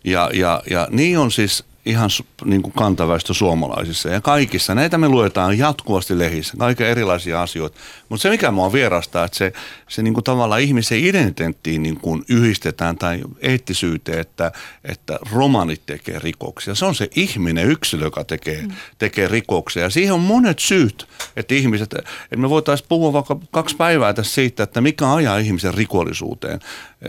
[0.04, 2.10] Ja, ja, ja niin on siis ihan
[2.46, 4.76] niin kuin kantaväestö suomalaisissa ja kaikissa.
[4.76, 7.78] Näitä me luetaan jatkuvasti lehissä, kaiken erilaisia asioita.
[8.10, 9.54] Mutta se mikä mua vierastaa, että se,
[9.88, 14.52] se niin kuin tavallaan ihmisen identiteettiin niin kuin yhdistetään tai eettisyyteen, että,
[14.84, 16.76] että romanit tekee rikoksia.
[16.76, 18.72] Se on se ihminen, yksilö, joka tekee, mm.
[18.98, 19.84] tekee rikoksia.
[19.84, 24.34] Ja siihen on monet syyt, että ihmiset, että me voitaisiin puhua vaikka kaksi päivää tässä
[24.34, 26.60] siitä, että mikä ajaa ihmisen rikollisuuteen.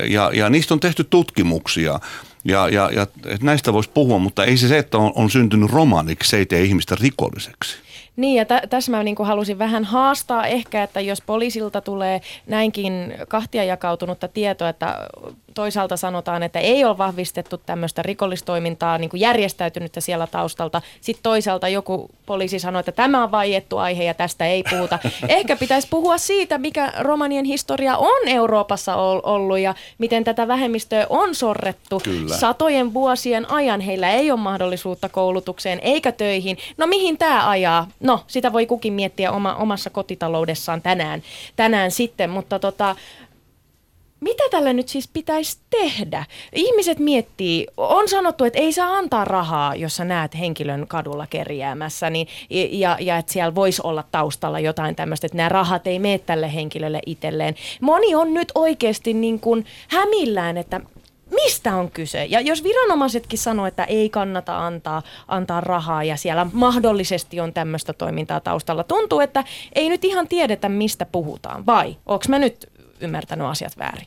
[0.08, 2.00] Ja, ja niistä on tehty tutkimuksia.
[2.46, 3.06] Ja, ja, ja
[3.42, 6.62] näistä voisi puhua, mutta ei se se, että on, on syntynyt romaniksi, se ei tee
[6.62, 7.76] ihmistä rikolliseksi.
[8.16, 13.14] Niin ja t- tässä mä niin halusin vähän haastaa ehkä, että jos poliisilta tulee näinkin
[13.28, 14.96] kahtia jakautunutta tietoa, että
[15.56, 20.82] toisaalta sanotaan, että ei ole vahvistettu tämmöistä rikollistoimintaa niin kuin järjestäytynyttä siellä taustalta.
[21.00, 24.98] Sitten toisaalta joku poliisi sanoo, että tämä on vaiettu aihe ja tästä ei puhuta.
[25.28, 31.34] Ehkä pitäisi puhua siitä, mikä romanien historia on Euroopassa ollut ja miten tätä vähemmistöä on
[31.34, 32.00] sorrettu.
[32.04, 32.36] Kyllä.
[32.36, 36.58] Satojen vuosien ajan heillä ei ole mahdollisuutta koulutukseen eikä töihin.
[36.76, 37.88] No mihin tämä ajaa?
[38.00, 41.22] No, sitä voi kukin miettiä oma, omassa kotitaloudessaan tänään,
[41.56, 42.96] tänään sitten, mutta tota,
[44.20, 46.24] mitä tällä nyt siis pitäisi tehdä?
[46.54, 52.10] Ihmiset miettii, on sanottu, että ei saa antaa rahaa, jos sä näet henkilön kadulla kerjäämässä,
[52.10, 52.28] niin,
[52.70, 56.54] ja, ja että siellä voisi olla taustalla jotain tämmöistä, että nämä rahat ei mene tälle
[56.54, 57.54] henkilölle itselleen.
[57.80, 60.80] Moni on nyt oikeasti niin kuin hämillään, että
[61.30, 62.24] mistä on kyse?
[62.24, 67.92] Ja jos viranomaisetkin sanoo, että ei kannata antaa, antaa rahaa ja siellä mahdollisesti on tämmöistä
[67.92, 69.44] toimintaa taustalla, tuntuu, että
[69.74, 71.66] ei nyt ihan tiedetä, mistä puhutaan.
[71.66, 74.06] Vai onko mä nyt ymmärtänyt asiat väärin?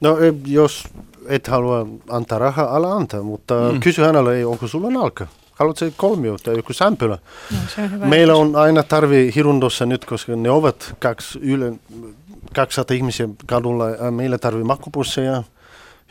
[0.00, 0.16] No
[0.46, 0.84] jos
[1.28, 3.80] et halua antaa rahaa, ala antaa, mutta mm.
[3.80, 5.26] kysy hänelle, onko sulla nalka?
[5.52, 7.18] Haluatko kolmio tai joku sämpylä?
[7.50, 7.58] No,
[8.02, 11.72] on Meillä on aina tarvi Hirundossa nyt, koska ne ovat kaksi yle,
[12.54, 14.10] 200 ihmisiä kadulla.
[14.10, 15.42] Meillä tarvii makkupusseja,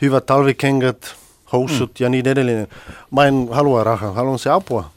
[0.02, 1.14] hyvät talvikengät,
[1.52, 2.04] housut mm.
[2.04, 2.68] ja niin edelleen.
[3.10, 4.90] Mä en halua rahaa, haluan se apua.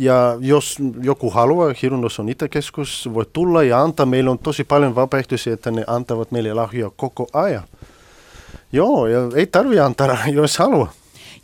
[0.00, 4.06] Ja jos joku haluaa, Hirundos on Itäkeskus, voi tulla ja antaa.
[4.06, 7.64] Meillä on tosi paljon vapaaehtoisia, että ne antavat meille lahjoja koko ajan.
[8.72, 10.92] Joo, ja ei tarvitse antaa, jos haluaa.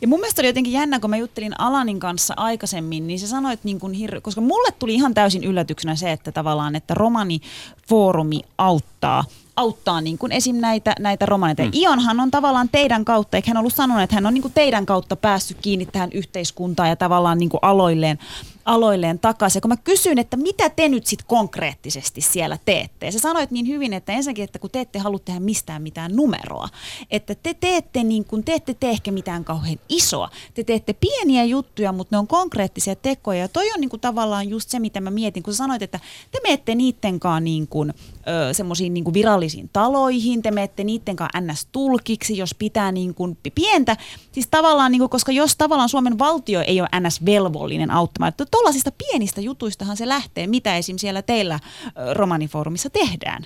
[0.01, 3.53] Ja mun mielestä oli jotenkin jännä, kun mä juttelin Alanin kanssa aikaisemmin, niin se sanoi,
[3.53, 8.41] että niin kuin hir- koska mulle tuli ihan täysin yllätyksenä se, että tavallaan, että romanifoorumi
[8.57, 9.23] auttaa
[9.55, 10.55] auttaa niin kuin esim.
[10.55, 11.63] näitä, näitä romaneita.
[11.63, 11.71] Mm.
[11.73, 14.85] Ionhan on tavallaan teidän kautta, eikö hän ollut sanonut, että hän on niin kuin teidän
[14.85, 18.19] kautta päässyt kiinni tähän yhteiskuntaan ja tavallaan niin kuin aloilleen
[18.65, 19.57] aloilleen takaisin.
[19.57, 23.51] Ja kun mä kysyin, että mitä te nyt sitten konkreettisesti siellä teette, ja sä sanoit
[23.51, 26.69] niin hyvin, että ensinnäkin, että kun te ette halua tehdä mistään mitään numeroa,
[27.11, 30.29] että te teette niin kuin, te ette tee ehkä mitään kauhean isoa.
[30.53, 33.39] Te teette pieniä juttuja, mutta ne on konkreettisia tekoja.
[33.39, 35.99] Ja toi on niin kuin tavallaan just se, mitä mä mietin, kun sä sanoit, että
[36.31, 37.93] te menette niittenkaan niin kuin,
[38.51, 43.97] semmoisiin niin virallisiin taloihin, te menette niittenkaan NS-tulkiksi, jos pitää niin kuin pientä.
[44.31, 48.91] Siis tavallaan, niin kuin, koska jos tavallaan Suomen valtio ei ole NS-velvollinen auttamaan, että tuollaisista
[48.91, 50.97] pienistä jutuistahan se lähtee, mitä esim.
[50.97, 51.59] siellä teillä
[52.13, 53.45] romanifoorumissa tehdään.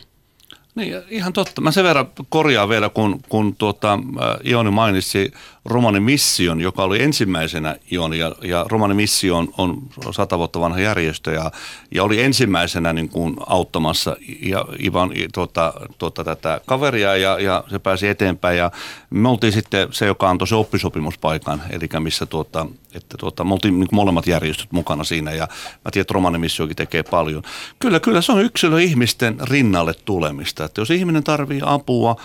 [0.75, 1.61] Niin, ihan totta.
[1.61, 3.99] Mä sen verran korjaan vielä, kun, kun tuota,
[4.45, 5.31] Ioni mainitsi
[5.69, 11.31] Romani Mission, joka oli ensimmäisenä Ioni, ja, ja Romani Mission on, sata vuotta vanha järjestö,
[11.31, 11.51] ja,
[11.91, 17.79] ja oli ensimmäisenä niin kuin auttamassa ja Ivan tuota, tuota, tätä kaveria, ja, ja se
[17.79, 18.71] pääsi eteenpäin, ja
[19.09, 23.79] me oltiin sitten se, joka antoi se oppisopimuspaikan, eli missä tuota, että tuota, me oltiin
[23.79, 25.47] niin molemmat järjestöt mukana siinä, ja
[25.85, 27.43] mä tiedän, että Romani Missiokin tekee paljon.
[27.79, 32.15] Kyllä, kyllä se on yksilö ihmisten rinnalle tulemista, että jos ihminen tarvii apua,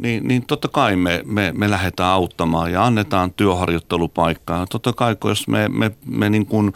[0.00, 4.66] niin, niin totta kai me, me, me lähdetään auttamaan ja annetaan työharjoittelupaikkaa.
[4.66, 6.72] Totta kai, kun jos me, me, me niin kuin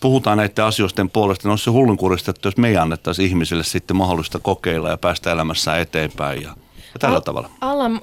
[0.00, 3.96] puhutaan näiden asioiden puolesta, niin olisi se hullunkurista, että jos me ei annettaisi ihmisille sitten
[3.96, 7.50] mahdollista kokeilla ja päästä elämässä eteenpäin ja, ja tällä Al- tavalla.
[7.60, 8.00] Allan,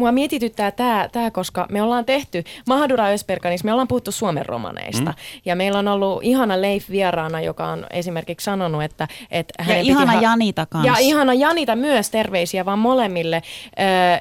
[0.00, 5.10] mua mietityttää tämä, tää, koska me ollaan tehty Mahadura Ösperkanissa, me ollaan puhuttu Suomen romaneista.
[5.10, 5.16] Mm.
[5.44, 9.08] Ja meillä on ollut ihana Leif vieraana, joka on esimerkiksi sanonut, että...
[9.30, 10.92] että ja ihana ha- Janita kanssa.
[10.92, 13.42] Ja ihana Janita myös, terveisiä vaan molemmille,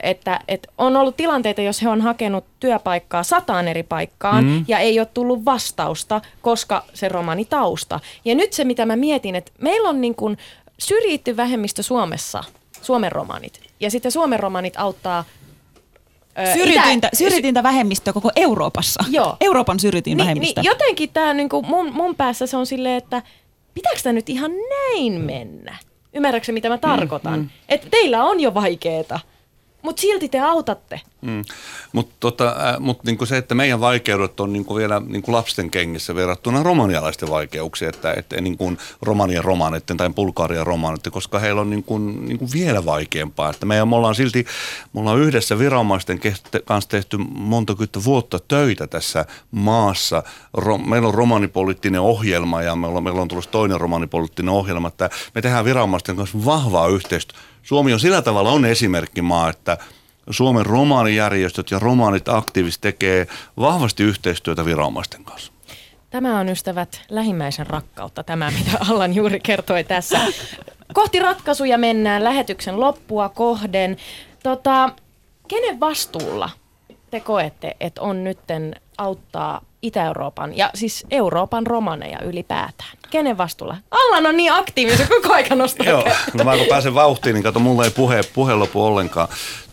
[0.03, 4.65] että, että on ollut tilanteita, jos he on hakenut työpaikkaa sataan eri paikkaan mm.
[4.67, 7.99] ja ei ole tullut vastausta, koska se romani tausta.
[8.25, 10.38] Ja nyt se, mitä mä mietin, että meillä on niin kuin
[10.80, 12.43] syrjitty vähemmistö Suomessa,
[12.82, 13.61] Suomen romanit.
[13.80, 15.23] Ja sitten Suomen romanit auttaa
[16.53, 19.03] Syrjityntä, itä, syrjityntä vähemmistöä koko Euroopassa.
[19.09, 19.37] Joo.
[19.41, 20.61] Euroopan syrjityin niin, vähemmistö.
[20.61, 23.21] Niin, jotenkin tämä niinku mun, mun päässä se on silleen, että
[23.73, 25.77] pitääkö tämä nyt ihan näin mennä?
[26.13, 27.39] Ymmärrätkö mitä mä tarkoitan?
[27.39, 27.49] Mm, mm.
[27.69, 29.19] Että teillä on jo vaikeeta.
[29.82, 31.01] Mutta silti te autatte.
[31.21, 31.43] Mm.
[31.91, 36.63] Mutta tota, mut niinku se, että meidän vaikeudet on niinku vielä niinku lapsen kengissä verrattuna
[36.63, 42.47] romanialaisten vaikeuksiin, että, että niinku romanian romaneiden tai bulgarian romaneiden, koska heillä on niinku, niinku
[42.53, 43.49] vielä vaikeampaa.
[43.49, 44.45] Että meidän, me ollaan silti,
[44.93, 46.19] me ollaan yhdessä viranomaisten
[46.65, 47.75] kanssa tehty monta
[48.05, 50.23] vuotta töitä tässä maassa.
[50.53, 55.09] Ro, meillä on romanipoliittinen ohjelma ja meillä on, meillä on tullut toinen romanipoliittinen ohjelma, että
[55.36, 59.78] me tehdään viranomaisten kanssa vahvaa yhteistyötä Suomi on sillä tavalla on esimerkkimaa, että
[60.30, 65.51] Suomen romaanijärjestöt ja romaanit aktiivisesti tekee vahvasti yhteistyötä viranomaisten kanssa.
[66.09, 70.20] Tämä on ystävät lähimmäisen rakkautta, tämä mitä Allan juuri kertoi tässä.
[70.93, 73.97] Kohti ratkaisuja mennään lähetyksen loppua kohden.
[74.43, 74.89] Tota,
[75.47, 76.49] kenen vastuulla
[77.11, 82.89] te koette, että on nytten auttaa Itä-Euroopan ja siis Euroopan romaneja ylipäätään?
[83.09, 83.77] Kenen vastuulla?
[83.91, 87.59] Allan on niin aktiivinen, koko aika nostaa Joo, no mä kun pääsen vauhtiin, niin kato,
[87.59, 89.27] mulla ei puhe, puhe lopu ollenkaan.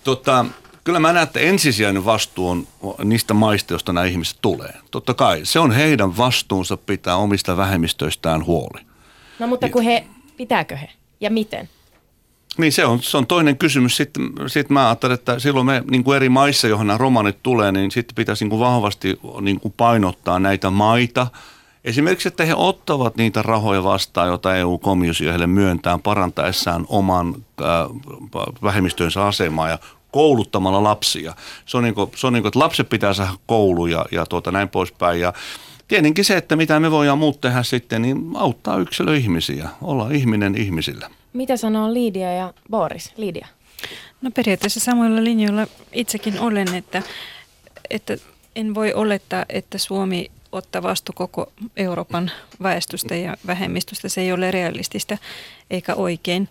[0.05, 0.45] Tota,
[0.85, 2.67] kyllä mä näen, että ensisijainen vastuu on
[3.05, 4.75] niistä maista, joista nämä ihmiset tulee.
[4.91, 8.81] Totta kai, se on heidän vastuunsa pitää omista vähemmistöistään huoli.
[9.39, 10.89] No mutta kun he, pitääkö he?
[11.21, 11.69] Ja miten?
[12.59, 13.97] Niin se on, se on toinen kysymys.
[13.97, 17.73] Sitten, sitten mä ajattelen, että silloin me niin kuin eri maissa, johon nämä romanit tulee,
[17.73, 21.27] niin sitten pitäisi niin kuin vahvasti niin kuin painottaa näitä maita.
[21.85, 27.67] Esimerkiksi, että he ottavat niitä rahoja vastaan, joita EU-komissio heille myöntää parantaessaan oman äh,
[28.63, 29.79] vähemmistönsä asemaa ja
[30.13, 31.35] kouluttamalla lapsia.
[31.67, 34.27] Se on niin kuin, se on niin kuin että lapset pitää saada koulu ja, ja
[34.27, 35.21] tuota, näin poispäin.
[35.21, 35.33] Ja
[35.89, 41.11] tietenkin se, että mitä me voidaan muut tehdä sitten, niin auttaa yksilöihmisiä, olla ihminen ihmisillä.
[41.37, 43.13] Mitä sanoo Lidia ja Boris?
[43.17, 43.47] Lidia.
[44.23, 47.03] No periaatteessa samoilla linjoilla itsekin olen, että,
[47.91, 48.17] että
[48.57, 52.31] en voi olettaa, että Suomi ottaa vastu koko Euroopan
[52.63, 54.09] väestöstä ja vähemmistöstä.
[54.09, 55.19] Se ei ole realistista
[55.71, 56.49] eikä oikein.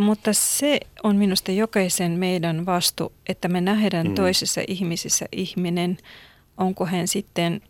[0.00, 4.14] Mutta se on minusta jokaisen meidän vastu, että me nähdään mm.
[4.14, 5.98] toisessa ihmisissä ihminen,
[6.56, 7.60] onko hän sitten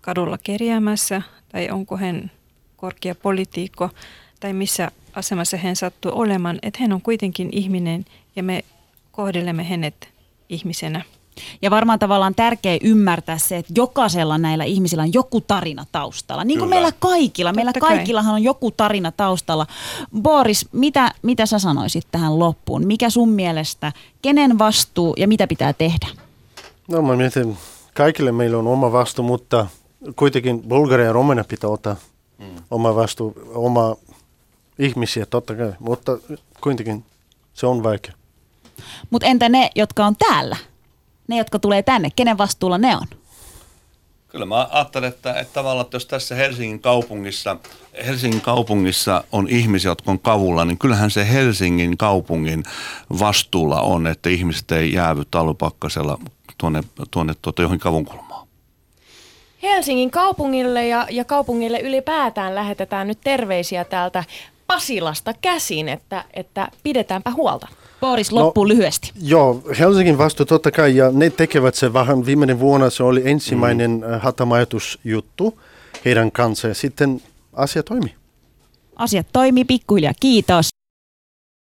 [0.00, 2.30] kadulla kerjäämässä tai onko hän
[2.76, 3.90] korkea poliitikko
[4.40, 8.04] tai missä asemassa hän sattuu olemaan, että hän on kuitenkin ihminen
[8.36, 8.64] ja me
[9.12, 10.08] kohdelemme hänet
[10.48, 11.02] ihmisenä.
[11.62, 16.44] Ja varmaan tavallaan tärkeä ymmärtää se, että jokaisella näillä ihmisillä on joku tarina taustalla.
[16.44, 16.80] Niin kuin Kyllä.
[16.80, 17.52] meillä kaikilla.
[17.52, 17.96] Meillä Totta kai.
[17.96, 19.66] kaikillahan on joku tarina taustalla.
[20.22, 22.86] Boris, mitä, mitä sä sanoisit tähän loppuun?
[22.86, 26.06] Mikä sun mielestä, kenen vastuu ja mitä pitää tehdä?
[26.88, 27.56] No mä mietin,
[27.94, 29.66] kaikille meillä on oma vastuu, mutta
[30.16, 31.96] kuitenkin Bulgaria ja Romania pitää ottaa
[32.38, 32.46] mm.
[32.70, 33.96] oma vastuu, oma
[34.78, 36.18] ihmisiä totta kai, mutta
[36.60, 37.04] kuitenkin
[37.54, 38.12] se on vaikea.
[39.10, 40.56] Mutta entä ne, jotka on täällä?
[41.28, 43.06] Ne, jotka tulee tänne, kenen vastuulla ne on?
[44.28, 47.56] Kyllä mä ajattelen, että, että tavallaan, että jos tässä Helsingin kaupungissa,
[48.06, 52.62] Helsingin kaupungissa on ihmisiä, jotka on kavulla, niin kyllähän se Helsingin kaupungin
[53.18, 56.18] vastuulla on, että ihmiset ei jäävy talvipakkasella
[56.58, 58.48] tuonne, tuonne tuota johonkin kavunkulmaan.
[59.62, 64.24] Helsingin kaupungille ja, ja kaupungille ylipäätään lähetetään nyt terveisiä täältä
[64.72, 67.68] Pasilasta käsin, että, että pidetäänpä huolta.
[68.00, 69.12] Boris, loppuun no, lyhyesti.
[69.22, 73.90] Joo, Helsingin vastuu totta kai, ja ne tekevät se vähän viimeinen vuonna, se oli ensimmäinen
[73.90, 74.20] mm.
[74.20, 75.60] hatamajoitusjuttu
[76.04, 78.14] heidän kanssa, ja sitten asia toimi.
[78.96, 80.12] Asiat toimii pikkuhiljaa.
[80.20, 80.77] Kiitos.